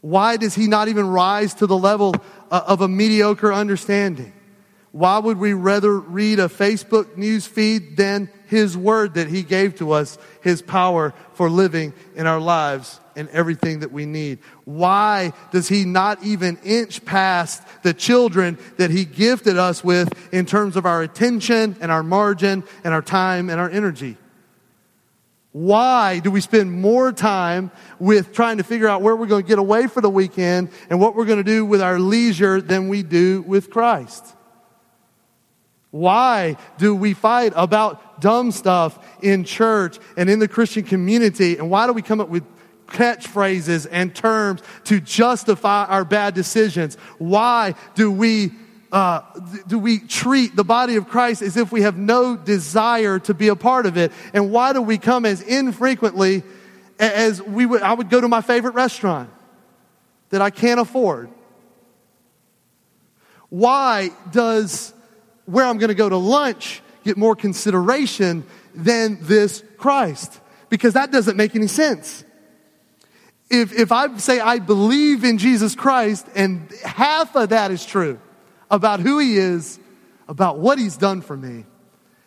Why 0.00 0.36
does 0.36 0.54
he 0.54 0.66
not 0.66 0.88
even 0.88 1.06
rise 1.06 1.54
to 1.54 1.66
the 1.66 1.76
level 1.76 2.14
Uh, 2.50 2.62
of 2.66 2.80
a 2.80 2.88
mediocre 2.88 3.52
understanding? 3.52 4.32
Why 4.92 5.18
would 5.18 5.36
we 5.36 5.52
rather 5.52 5.98
read 5.98 6.38
a 6.38 6.48
Facebook 6.48 7.18
news 7.18 7.46
feed 7.46 7.98
than 7.98 8.30
His 8.46 8.76
Word 8.76 9.14
that 9.14 9.28
He 9.28 9.42
gave 9.42 9.76
to 9.76 9.92
us, 9.92 10.16
His 10.42 10.62
power 10.62 11.12
for 11.34 11.50
living 11.50 11.92
in 12.14 12.26
our 12.26 12.40
lives 12.40 12.98
and 13.14 13.28
everything 13.28 13.80
that 13.80 13.92
we 13.92 14.06
need? 14.06 14.38
Why 14.64 15.34
does 15.50 15.68
He 15.68 15.84
not 15.84 16.22
even 16.22 16.56
inch 16.64 17.04
past 17.04 17.62
the 17.82 17.92
children 17.92 18.58
that 18.78 18.90
He 18.90 19.04
gifted 19.04 19.58
us 19.58 19.84
with 19.84 20.08
in 20.32 20.46
terms 20.46 20.76
of 20.76 20.86
our 20.86 21.02
attention 21.02 21.76
and 21.80 21.92
our 21.92 22.02
margin 22.02 22.64
and 22.82 22.94
our 22.94 23.02
time 23.02 23.50
and 23.50 23.60
our 23.60 23.68
energy? 23.68 24.16
Why 25.56 26.18
do 26.18 26.30
we 26.30 26.42
spend 26.42 26.70
more 26.70 27.12
time 27.12 27.70
with 27.98 28.34
trying 28.34 28.58
to 28.58 28.62
figure 28.62 28.86
out 28.88 29.00
where 29.00 29.16
we're 29.16 29.24
going 29.24 29.42
to 29.42 29.48
get 29.48 29.58
away 29.58 29.86
for 29.86 30.02
the 30.02 30.10
weekend 30.10 30.68
and 30.90 31.00
what 31.00 31.16
we're 31.16 31.24
going 31.24 31.38
to 31.38 31.50
do 31.50 31.64
with 31.64 31.80
our 31.80 31.98
leisure 31.98 32.60
than 32.60 32.90
we 32.90 33.02
do 33.02 33.40
with 33.40 33.70
Christ? 33.70 34.36
Why 35.92 36.58
do 36.76 36.94
we 36.94 37.14
fight 37.14 37.54
about 37.56 38.20
dumb 38.20 38.52
stuff 38.52 38.98
in 39.22 39.44
church 39.44 39.98
and 40.18 40.28
in 40.28 40.40
the 40.40 40.46
Christian 40.46 40.82
community? 40.82 41.56
And 41.56 41.70
why 41.70 41.86
do 41.86 41.94
we 41.94 42.02
come 42.02 42.20
up 42.20 42.28
with 42.28 42.44
catchphrases 42.88 43.86
and 43.90 44.14
terms 44.14 44.60
to 44.84 45.00
justify 45.00 45.86
our 45.86 46.04
bad 46.04 46.34
decisions? 46.34 46.96
Why 47.16 47.76
do 47.94 48.12
we 48.12 48.52
uh, 48.96 49.20
do 49.66 49.78
we 49.78 49.98
treat 49.98 50.56
the 50.56 50.64
body 50.64 50.96
of 50.96 51.06
Christ 51.06 51.42
as 51.42 51.58
if 51.58 51.70
we 51.70 51.82
have 51.82 51.98
no 51.98 52.34
desire 52.34 53.18
to 53.18 53.34
be 53.34 53.48
a 53.48 53.54
part 53.54 53.84
of 53.84 53.98
it? 53.98 54.10
And 54.32 54.50
why 54.50 54.72
do 54.72 54.80
we 54.80 54.96
come 54.96 55.26
as 55.26 55.42
infrequently 55.42 56.42
as 56.98 57.42
we 57.42 57.66
would, 57.66 57.82
I 57.82 57.92
would 57.92 58.08
go 58.08 58.22
to 58.22 58.28
my 58.28 58.40
favorite 58.40 58.72
restaurant 58.72 59.28
that 60.30 60.40
I 60.40 60.48
can't 60.48 60.80
afford? 60.80 61.28
Why 63.50 64.12
does 64.32 64.94
where 65.44 65.66
I'm 65.66 65.76
going 65.76 65.88
to 65.88 65.94
go 65.94 66.08
to 66.08 66.16
lunch 66.16 66.80
get 67.04 67.18
more 67.18 67.36
consideration 67.36 68.44
than 68.74 69.18
this 69.20 69.62
Christ? 69.76 70.40
Because 70.70 70.94
that 70.94 71.12
doesn't 71.12 71.36
make 71.36 71.54
any 71.54 71.66
sense. 71.66 72.24
If, 73.50 73.78
if 73.78 73.92
I 73.92 74.16
say 74.16 74.40
I 74.40 74.58
believe 74.58 75.22
in 75.22 75.36
Jesus 75.36 75.74
Christ 75.74 76.26
and 76.34 76.72
half 76.82 77.36
of 77.36 77.50
that 77.50 77.70
is 77.70 77.84
true 77.84 78.20
about 78.70 79.00
who 79.00 79.18
he 79.18 79.36
is, 79.36 79.78
about 80.28 80.58
what 80.58 80.78
he's 80.78 80.96
done 80.96 81.20
for 81.20 81.36
me, 81.36 81.64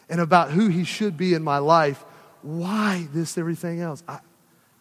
and 0.10 0.22
about 0.22 0.52
who 0.52 0.68
he 0.68 0.84
should 0.84 1.18
be 1.18 1.34
in 1.34 1.44
my 1.44 1.60
life, 1.60 2.04
why 2.42 3.08
this 3.14 3.38
everything 3.38 3.82
else? 3.82 4.04
I, 4.08 4.20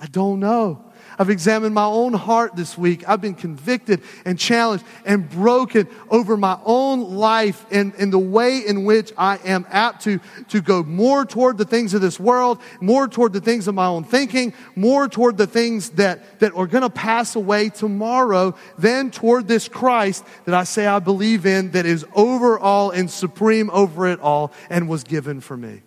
I 0.00 0.06
don't 0.06 0.40
know. 0.40 0.84
I've 1.18 1.30
examined 1.30 1.74
my 1.74 1.84
own 1.84 2.12
heart 2.12 2.54
this 2.54 2.78
week. 2.78 3.08
I've 3.08 3.20
been 3.20 3.34
convicted 3.34 4.02
and 4.24 4.38
challenged 4.38 4.84
and 5.04 5.28
broken 5.28 5.88
over 6.10 6.36
my 6.36 6.58
own 6.64 7.16
life 7.16 7.66
and, 7.72 7.92
and 7.98 8.12
the 8.12 8.18
way 8.18 8.58
in 8.58 8.84
which 8.84 9.12
I 9.18 9.38
am 9.44 9.66
apt 9.70 10.04
to, 10.04 10.20
to 10.50 10.60
go 10.60 10.84
more 10.84 11.24
toward 11.24 11.58
the 11.58 11.64
things 11.64 11.92
of 11.92 12.00
this 12.00 12.20
world, 12.20 12.60
more 12.80 13.08
toward 13.08 13.32
the 13.32 13.40
things 13.40 13.66
of 13.66 13.74
my 13.74 13.86
own 13.86 14.04
thinking, 14.04 14.54
more 14.76 15.08
toward 15.08 15.36
the 15.36 15.48
things 15.48 15.90
that, 15.90 16.38
that 16.38 16.54
are 16.54 16.68
going 16.68 16.82
to 16.82 16.90
pass 16.90 17.34
away 17.34 17.68
tomorrow 17.68 18.54
than 18.78 19.10
toward 19.10 19.48
this 19.48 19.68
Christ 19.68 20.24
that 20.44 20.54
I 20.54 20.62
say 20.64 20.86
I 20.86 21.00
believe 21.00 21.46
in 21.46 21.72
that 21.72 21.84
is 21.84 22.06
over 22.14 22.58
all 22.58 22.90
and 22.92 23.10
supreme 23.10 23.70
over 23.70 24.06
it 24.06 24.20
all 24.20 24.52
and 24.70 24.88
was 24.88 25.02
given 25.02 25.40
for 25.40 25.56
me. 25.56 25.82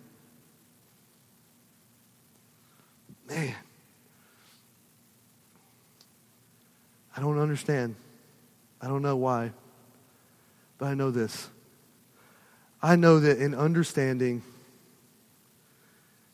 Man. 3.28 3.54
Don't 7.22 7.38
understand. 7.38 7.94
I 8.80 8.88
don't 8.88 9.02
know 9.02 9.16
why. 9.16 9.52
But 10.78 10.86
I 10.86 10.94
know 10.94 11.10
this. 11.10 11.48
I 12.82 12.96
know 12.96 13.20
that 13.20 13.38
in 13.38 13.54
understanding 13.54 14.42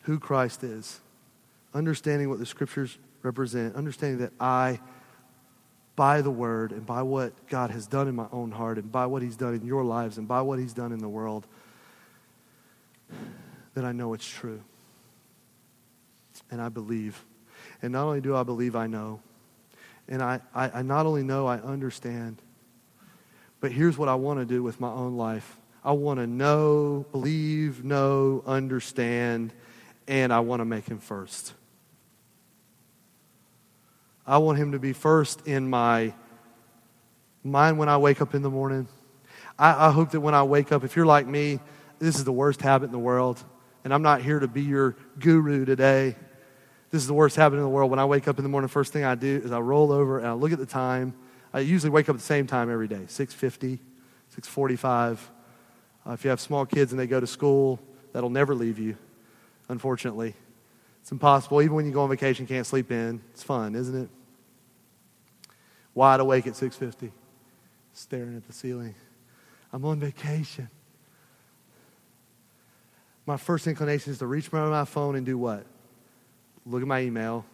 who 0.02 0.18
Christ 0.18 0.64
is, 0.64 1.00
understanding 1.74 2.30
what 2.30 2.38
the 2.38 2.46
scriptures 2.46 2.96
represent, 3.22 3.76
understanding 3.76 4.20
that 4.20 4.32
I, 4.40 4.80
by 5.94 6.22
the 6.22 6.30
word 6.30 6.72
and 6.72 6.86
by 6.86 7.02
what 7.02 7.48
God 7.48 7.70
has 7.70 7.86
done 7.86 8.08
in 8.08 8.16
my 8.16 8.26
own 8.32 8.50
heart 8.50 8.78
and 8.78 8.90
by 8.90 9.04
what 9.04 9.20
he's 9.20 9.36
done 9.36 9.54
in 9.54 9.66
your 9.66 9.84
lives 9.84 10.16
and 10.16 10.26
by 10.26 10.40
what 10.40 10.58
he's 10.58 10.72
done 10.72 10.92
in 10.92 11.00
the 11.00 11.08
world, 11.08 11.46
that 13.74 13.84
I 13.84 13.92
know 13.92 14.14
it's 14.14 14.26
true. 14.26 14.62
And 16.50 16.62
I 16.62 16.70
believe. 16.70 17.22
And 17.82 17.92
not 17.92 18.04
only 18.04 18.22
do 18.22 18.34
I 18.34 18.42
believe, 18.42 18.74
I 18.74 18.86
know. 18.86 19.20
And 20.08 20.22
I, 20.22 20.40
I, 20.54 20.70
I 20.70 20.82
not 20.82 21.06
only 21.06 21.22
know, 21.22 21.46
I 21.46 21.58
understand. 21.58 22.40
But 23.60 23.72
here's 23.72 23.98
what 23.98 24.08
I 24.08 24.14
want 24.14 24.40
to 24.40 24.46
do 24.46 24.62
with 24.62 24.80
my 24.80 24.90
own 24.90 25.16
life 25.16 25.58
I 25.84 25.92
want 25.92 26.20
to 26.20 26.26
know, 26.26 27.06
believe, 27.12 27.84
know, 27.84 28.42
understand, 28.46 29.52
and 30.06 30.32
I 30.32 30.40
want 30.40 30.60
to 30.60 30.64
make 30.64 30.86
him 30.86 30.98
first. 30.98 31.54
I 34.26 34.38
want 34.38 34.58
him 34.58 34.72
to 34.72 34.78
be 34.78 34.92
first 34.92 35.46
in 35.46 35.70
my 35.70 36.12
mind 37.42 37.78
when 37.78 37.88
I 37.88 37.96
wake 37.96 38.20
up 38.20 38.34
in 38.34 38.42
the 38.42 38.50
morning. 38.50 38.86
I, 39.58 39.88
I, 39.88 39.90
hope 39.90 40.10
that 40.10 40.20
when 40.20 40.34
I 40.34 40.42
wake 40.42 40.70
up, 40.70 40.84
if 40.84 40.96
you're 40.96 41.06
like 41.06 41.26
me, 41.26 41.60
this 41.98 42.16
is 42.16 42.24
the 42.24 42.32
worst 42.32 42.60
habit 42.60 42.86
in 42.86 42.92
the 42.92 42.98
world. 42.98 43.42
And 43.84 43.94
I'm 43.94 44.02
not 44.02 44.20
here 44.20 44.38
to 44.38 44.48
be 44.48 44.62
your 44.62 44.96
guru 45.18 45.64
today. 45.64 46.16
This 46.90 47.02
is 47.02 47.06
the 47.06 47.14
worst 47.14 47.36
habit 47.36 47.56
in 47.56 47.62
the 47.62 47.68
world. 47.68 47.90
When 47.90 47.98
I 47.98 48.06
wake 48.06 48.28
up 48.28 48.38
in 48.38 48.42
the 48.42 48.48
morning, 48.48 48.68
first 48.68 48.92
thing 48.92 49.04
I 49.04 49.14
do 49.14 49.40
is 49.44 49.52
I 49.52 49.60
roll 49.60 49.92
over 49.92 50.18
and 50.18 50.26
I 50.26 50.32
look 50.32 50.52
at 50.52 50.58
the 50.58 50.66
time. 50.66 51.14
I 51.52 51.60
usually 51.60 51.90
wake 51.90 52.08
up 52.08 52.14
at 52.14 52.20
the 52.20 52.26
same 52.26 52.46
time 52.46 52.70
every 52.70 52.88
day, 52.88 53.04
6.50, 53.06 53.78
6.45. 54.34 55.18
Uh, 56.06 56.12
if 56.12 56.24
you 56.24 56.30
have 56.30 56.40
small 56.40 56.64
kids 56.64 56.92
and 56.92 56.98
they 56.98 57.06
go 57.06 57.20
to 57.20 57.26
school, 57.26 57.78
that'll 58.12 58.30
never 58.30 58.54
leave 58.54 58.78
you, 58.78 58.96
unfortunately. 59.68 60.34
It's 61.02 61.12
impossible. 61.12 61.60
Even 61.60 61.76
when 61.76 61.86
you 61.86 61.92
go 61.92 62.02
on 62.02 62.08
vacation, 62.08 62.44
you 62.44 62.48
can't 62.48 62.66
sleep 62.66 62.90
in. 62.90 63.20
It's 63.32 63.42
fun, 63.42 63.74
isn't 63.74 64.02
it? 64.04 64.08
Wide 65.94 66.20
awake 66.20 66.46
at 66.46 66.54
6.50, 66.54 67.10
staring 67.92 68.36
at 68.36 68.46
the 68.46 68.52
ceiling. 68.52 68.94
I'm 69.72 69.84
on 69.84 70.00
vacation. 70.00 70.70
My 73.26 73.36
first 73.36 73.66
inclination 73.66 74.12
is 74.12 74.18
to 74.20 74.26
reach 74.26 74.48
for 74.48 74.70
my 74.70 74.84
phone 74.86 75.16
and 75.16 75.26
do 75.26 75.36
what? 75.36 75.66
Look 76.66 76.82
at 76.82 76.88
my 76.88 77.00
email, 77.00 77.44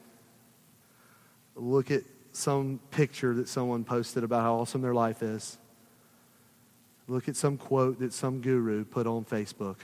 look 1.54 1.90
at 1.90 2.02
some 2.32 2.80
picture 2.90 3.34
that 3.34 3.48
someone 3.48 3.84
posted 3.84 4.24
about 4.24 4.42
how 4.42 4.54
awesome 4.56 4.82
their 4.82 4.94
life 4.94 5.22
is, 5.22 5.58
look 7.06 7.28
at 7.28 7.36
some 7.36 7.56
quote 7.56 8.00
that 8.00 8.12
some 8.12 8.40
guru 8.40 8.84
put 8.84 9.06
on 9.06 9.24
Facebook. 9.24 9.76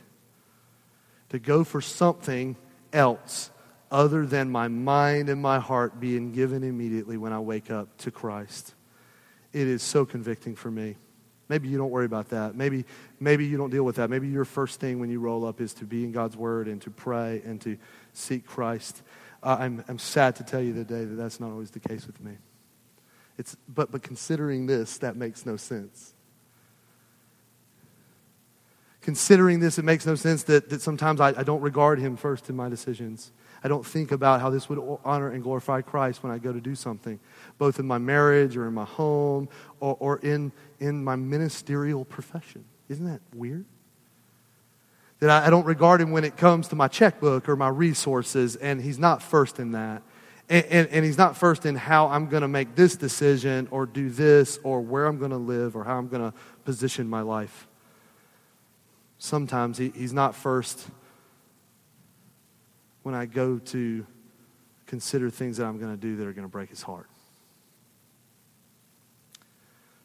To 1.30 1.38
go 1.38 1.62
for 1.62 1.80
something 1.80 2.56
else 2.92 3.50
other 3.90 4.26
than 4.26 4.50
my 4.50 4.68
mind 4.68 5.28
and 5.28 5.40
my 5.40 5.58
heart 5.58 6.00
being 6.00 6.32
given 6.32 6.62
immediately 6.62 7.16
when 7.16 7.32
I 7.32 7.40
wake 7.40 7.70
up 7.70 7.96
to 7.98 8.10
Christ. 8.10 8.74
It 9.52 9.66
is 9.66 9.82
so 9.82 10.04
convicting 10.04 10.54
for 10.54 10.70
me. 10.70 10.96
Maybe 11.48 11.68
you 11.68 11.78
don't 11.78 11.90
worry 11.90 12.06
about 12.06 12.28
that. 12.28 12.54
Maybe, 12.54 12.84
maybe 13.18 13.44
you 13.44 13.56
don't 13.56 13.70
deal 13.70 13.82
with 13.82 13.96
that. 13.96 14.08
Maybe 14.08 14.28
your 14.28 14.44
first 14.44 14.78
thing 14.78 15.00
when 15.00 15.10
you 15.10 15.18
roll 15.18 15.44
up 15.44 15.60
is 15.60 15.74
to 15.74 15.84
be 15.84 16.04
in 16.04 16.12
God's 16.12 16.36
Word 16.36 16.68
and 16.68 16.80
to 16.82 16.90
pray 16.90 17.42
and 17.44 17.60
to 17.62 17.76
seek 18.12 18.46
Christ. 18.46 19.02
Uh, 19.42 19.56
I'm, 19.58 19.84
I'm 19.88 19.98
sad 19.98 20.36
to 20.36 20.44
tell 20.44 20.60
you 20.60 20.74
today 20.74 21.04
that 21.04 21.14
that's 21.14 21.40
not 21.40 21.50
always 21.50 21.70
the 21.70 21.80
case 21.80 22.06
with 22.06 22.20
me. 22.20 22.32
It's, 23.38 23.56
but, 23.68 23.90
but 23.90 24.02
considering 24.02 24.66
this, 24.66 24.98
that 24.98 25.16
makes 25.16 25.46
no 25.46 25.56
sense. 25.56 26.14
Considering 29.00 29.60
this, 29.60 29.78
it 29.78 29.84
makes 29.84 30.04
no 30.04 30.14
sense 30.14 30.42
that, 30.44 30.68
that 30.68 30.82
sometimes 30.82 31.20
I, 31.20 31.28
I 31.28 31.42
don't 31.42 31.62
regard 31.62 31.98
him 31.98 32.16
first 32.16 32.50
in 32.50 32.56
my 32.56 32.68
decisions. 32.68 33.32
I 33.64 33.68
don't 33.68 33.84
think 33.84 34.12
about 34.12 34.42
how 34.42 34.50
this 34.50 34.68
would 34.68 34.78
honor 35.04 35.30
and 35.30 35.42
glorify 35.42 35.80
Christ 35.80 36.22
when 36.22 36.32
I 36.32 36.38
go 36.38 36.52
to 36.52 36.60
do 36.60 36.74
something, 36.74 37.18
both 37.56 37.78
in 37.78 37.86
my 37.86 37.98
marriage 37.98 38.58
or 38.58 38.66
in 38.68 38.74
my 38.74 38.84
home 38.84 39.48
or, 39.80 39.96
or 40.00 40.18
in, 40.18 40.52
in 40.78 41.02
my 41.02 41.16
ministerial 41.16 42.04
profession. 42.04 42.64
Isn't 42.90 43.06
that 43.06 43.20
weird? 43.34 43.64
That 45.20 45.30
I, 45.30 45.46
I 45.46 45.50
don't 45.50 45.64
regard 45.64 46.00
him 46.00 46.10
when 46.10 46.24
it 46.24 46.36
comes 46.36 46.68
to 46.68 46.76
my 46.76 46.88
checkbook 46.88 47.48
or 47.48 47.56
my 47.56 47.68
resources, 47.68 48.56
and 48.56 48.80
he's 48.80 48.98
not 48.98 49.22
first 49.22 49.58
in 49.58 49.72
that. 49.72 50.02
And, 50.48 50.64
and, 50.66 50.88
and, 50.88 51.04
he's 51.04 51.16
not 51.16 51.36
first 51.36 51.64
in 51.64 51.76
how 51.76 52.08
I'm 52.08 52.26
going 52.26 52.40
to 52.42 52.48
make 52.48 52.74
this 52.74 52.96
decision 52.96 53.68
or 53.70 53.86
do 53.86 54.10
this 54.10 54.58
or 54.64 54.80
where 54.80 55.06
I'm 55.06 55.18
going 55.18 55.30
to 55.30 55.36
live 55.36 55.76
or 55.76 55.84
how 55.84 55.96
I'm 55.96 56.08
going 56.08 56.32
to 56.32 56.36
position 56.64 57.08
my 57.08 57.20
life. 57.20 57.68
Sometimes 59.18 59.78
he, 59.78 59.92
he's 59.94 60.12
not 60.12 60.34
first 60.34 60.88
when 63.04 63.14
I 63.14 63.26
go 63.26 63.58
to 63.58 64.04
consider 64.86 65.30
things 65.30 65.58
that 65.58 65.66
I'm 65.66 65.78
going 65.78 65.92
to 65.92 66.00
do 66.00 66.16
that 66.16 66.26
are 66.26 66.32
going 66.32 66.46
to 66.46 66.50
break 66.50 66.70
his 66.70 66.82
heart. 66.82 67.06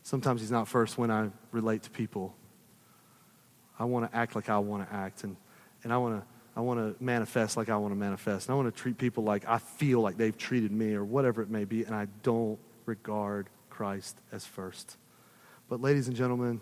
Sometimes 0.04 0.42
he's 0.42 0.52
not 0.52 0.68
first 0.68 1.00
when 1.00 1.10
I 1.10 1.30
relate 1.52 1.82
to 1.84 1.90
people. 1.90 2.36
I 3.78 3.86
want 3.86 4.10
to 4.10 4.18
act 4.18 4.36
like 4.36 4.50
I 4.50 4.58
want 4.60 4.88
to 4.88 4.96
act, 4.96 5.24
and, 5.24 5.36
and 5.84 5.92
I 5.94 5.98
want 5.98 6.22
to 6.22 6.28
I 6.58 6.62
want 6.62 6.80
to 6.80 7.04
manifest 7.04 7.58
like 7.58 7.68
I 7.68 7.76
want 7.76 7.92
to 7.92 7.98
manifest. 7.98 8.48
And 8.48 8.54
I 8.54 8.56
want 8.56 8.74
to 8.74 8.82
treat 8.82 8.98
people 8.98 9.24
like 9.24 9.48
I 9.48 9.58
feel 9.58 10.00
like 10.00 10.16
they've 10.16 10.38
treated 10.38 10.72
me 10.72 10.94
or 10.94 11.04
whatever 11.04 11.42
it 11.42 11.50
may 11.50 11.66
be, 11.66 11.84
and 11.84 11.94
I 11.94 12.08
don't 12.24 12.58
regard 12.86 13.50
Christ 13.70 14.18
as 14.32 14.46
first. 14.46 14.98
But, 15.68 15.82
ladies 15.82 16.08
and 16.08 16.16
gentlemen, 16.16 16.62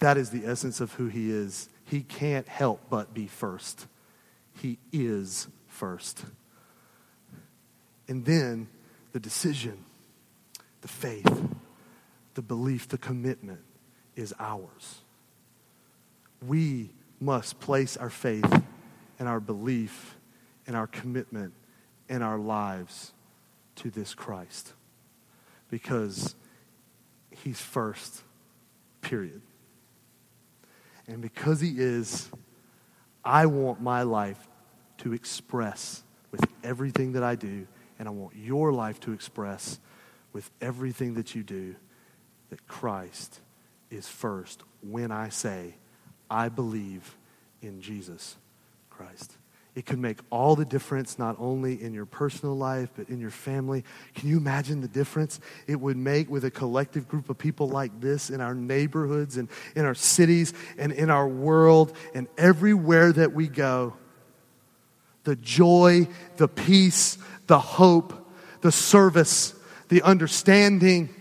that 0.00 0.16
is 0.16 0.30
the 0.30 0.46
essence 0.46 0.80
of 0.80 0.92
who 0.94 1.06
he 1.06 1.30
is. 1.30 1.68
He 1.84 2.00
can't 2.00 2.48
help 2.48 2.80
but 2.90 3.14
be 3.14 3.26
first. 3.26 3.86
He 4.54 4.78
is 4.92 5.46
first. 5.68 6.24
And 8.08 8.24
then 8.24 8.68
the 9.12 9.20
decision, 9.20 9.84
the 10.80 10.88
faith, 10.88 11.48
the 12.34 12.42
belief, 12.42 12.88
the 12.88 12.98
commitment 12.98 13.60
is 14.16 14.34
ours. 14.38 15.02
We 16.44 16.90
must 17.20 17.60
place 17.60 17.96
our 17.96 18.10
faith 18.10 18.62
and 19.18 19.28
our 19.28 19.40
belief 19.40 20.16
and 20.66 20.76
our 20.76 20.86
commitment 20.86 21.52
and 22.08 22.22
our 22.22 22.38
lives 22.38 23.12
to 23.76 23.90
this 23.90 24.14
Christ 24.14 24.72
because 25.70 26.34
he's 27.30 27.60
first, 27.60 28.22
period. 29.00 29.42
And 31.06 31.20
because 31.20 31.60
he 31.60 31.74
is, 31.78 32.28
I 33.24 33.46
want 33.46 33.80
my 33.80 34.02
life 34.02 34.48
to 34.98 35.12
express 35.12 36.02
with 36.32 36.44
everything 36.64 37.12
that 37.12 37.22
I 37.22 37.34
do, 37.34 37.66
and 37.98 38.08
I 38.08 38.10
want 38.10 38.34
your 38.36 38.72
life 38.72 39.00
to 39.00 39.12
express 39.12 39.78
with 40.32 40.50
everything 40.60 41.14
that 41.14 41.34
you 41.34 41.42
do 41.42 41.76
that 42.50 42.66
Christ 42.66 43.40
is 43.90 44.08
first 44.08 44.62
when 44.82 45.10
I 45.10 45.28
say, 45.28 45.76
I 46.30 46.48
believe 46.48 47.16
in 47.62 47.80
Jesus 47.80 48.36
Christ. 48.90 49.36
It 49.74 49.84
could 49.84 49.98
make 49.98 50.18
all 50.30 50.56
the 50.56 50.64
difference, 50.64 51.18
not 51.18 51.36
only 51.38 51.82
in 51.82 51.92
your 51.92 52.06
personal 52.06 52.56
life, 52.56 52.88
but 52.96 53.10
in 53.10 53.20
your 53.20 53.30
family. 53.30 53.84
Can 54.14 54.30
you 54.30 54.38
imagine 54.38 54.80
the 54.80 54.88
difference 54.88 55.38
it 55.66 55.78
would 55.78 55.98
make 55.98 56.30
with 56.30 56.46
a 56.46 56.50
collective 56.50 57.06
group 57.06 57.28
of 57.28 57.36
people 57.36 57.68
like 57.68 58.00
this 58.00 58.30
in 58.30 58.40
our 58.40 58.54
neighborhoods 58.54 59.36
and 59.36 59.50
in 59.74 59.84
our 59.84 59.94
cities 59.94 60.54
and 60.78 60.92
in 60.92 61.10
our 61.10 61.28
world 61.28 61.94
and 62.14 62.26
everywhere 62.38 63.12
that 63.12 63.34
we 63.34 63.48
go? 63.48 63.94
The 65.24 65.36
joy, 65.36 66.08
the 66.38 66.48
peace, 66.48 67.18
the 67.46 67.58
hope, 67.58 68.14
the 68.62 68.72
service, 68.72 69.54
the 69.88 70.00
understanding, 70.02 71.14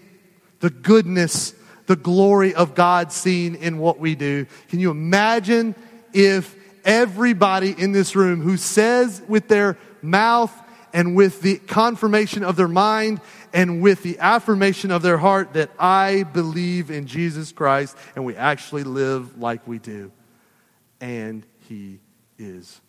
the 0.62 0.70
goodness, 0.70 1.54
the 1.88 1.96
glory 1.96 2.54
of 2.54 2.76
God 2.76 3.12
seen 3.12 3.56
in 3.56 3.78
what 3.78 4.00
we 4.00 4.16
do. 4.16 4.46
Can 4.70 4.80
you 4.80 4.92
imagine 4.92 5.76
if 6.14 6.56
everybody 6.84 7.72
in 7.72 7.92
this 7.92 8.16
room 8.16 8.42
who 8.42 8.58
says 8.58 9.22
with 9.28 9.48
their 9.48 9.78
mouth 10.02 10.54
and 10.94 11.16
with 11.16 11.42
the 11.42 11.58
confirmation 11.58 12.44
of 12.44 12.56
their 12.56 12.68
mind 12.68 13.20
and 13.54 13.82
with 13.82 14.04
the 14.04 14.18
affirmation 14.20 14.92
of 14.92 15.02
their 15.02 15.18
heart 15.18 15.54
that 15.54 15.70
I 15.78 16.24
believe 16.24 16.90
in 16.90 17.08
Jesus 17.08 17.52
Christ 17.52 17.98
and 18.16 18.24
we 18.24 18.36
actually 18.36 18.84
live 18.84 19.38
like 19.38 19.68
we 19.68 19.80
do. 19.80 20.12
And 21.02 21.46
he 21.68 22.00
is 22.38 22.80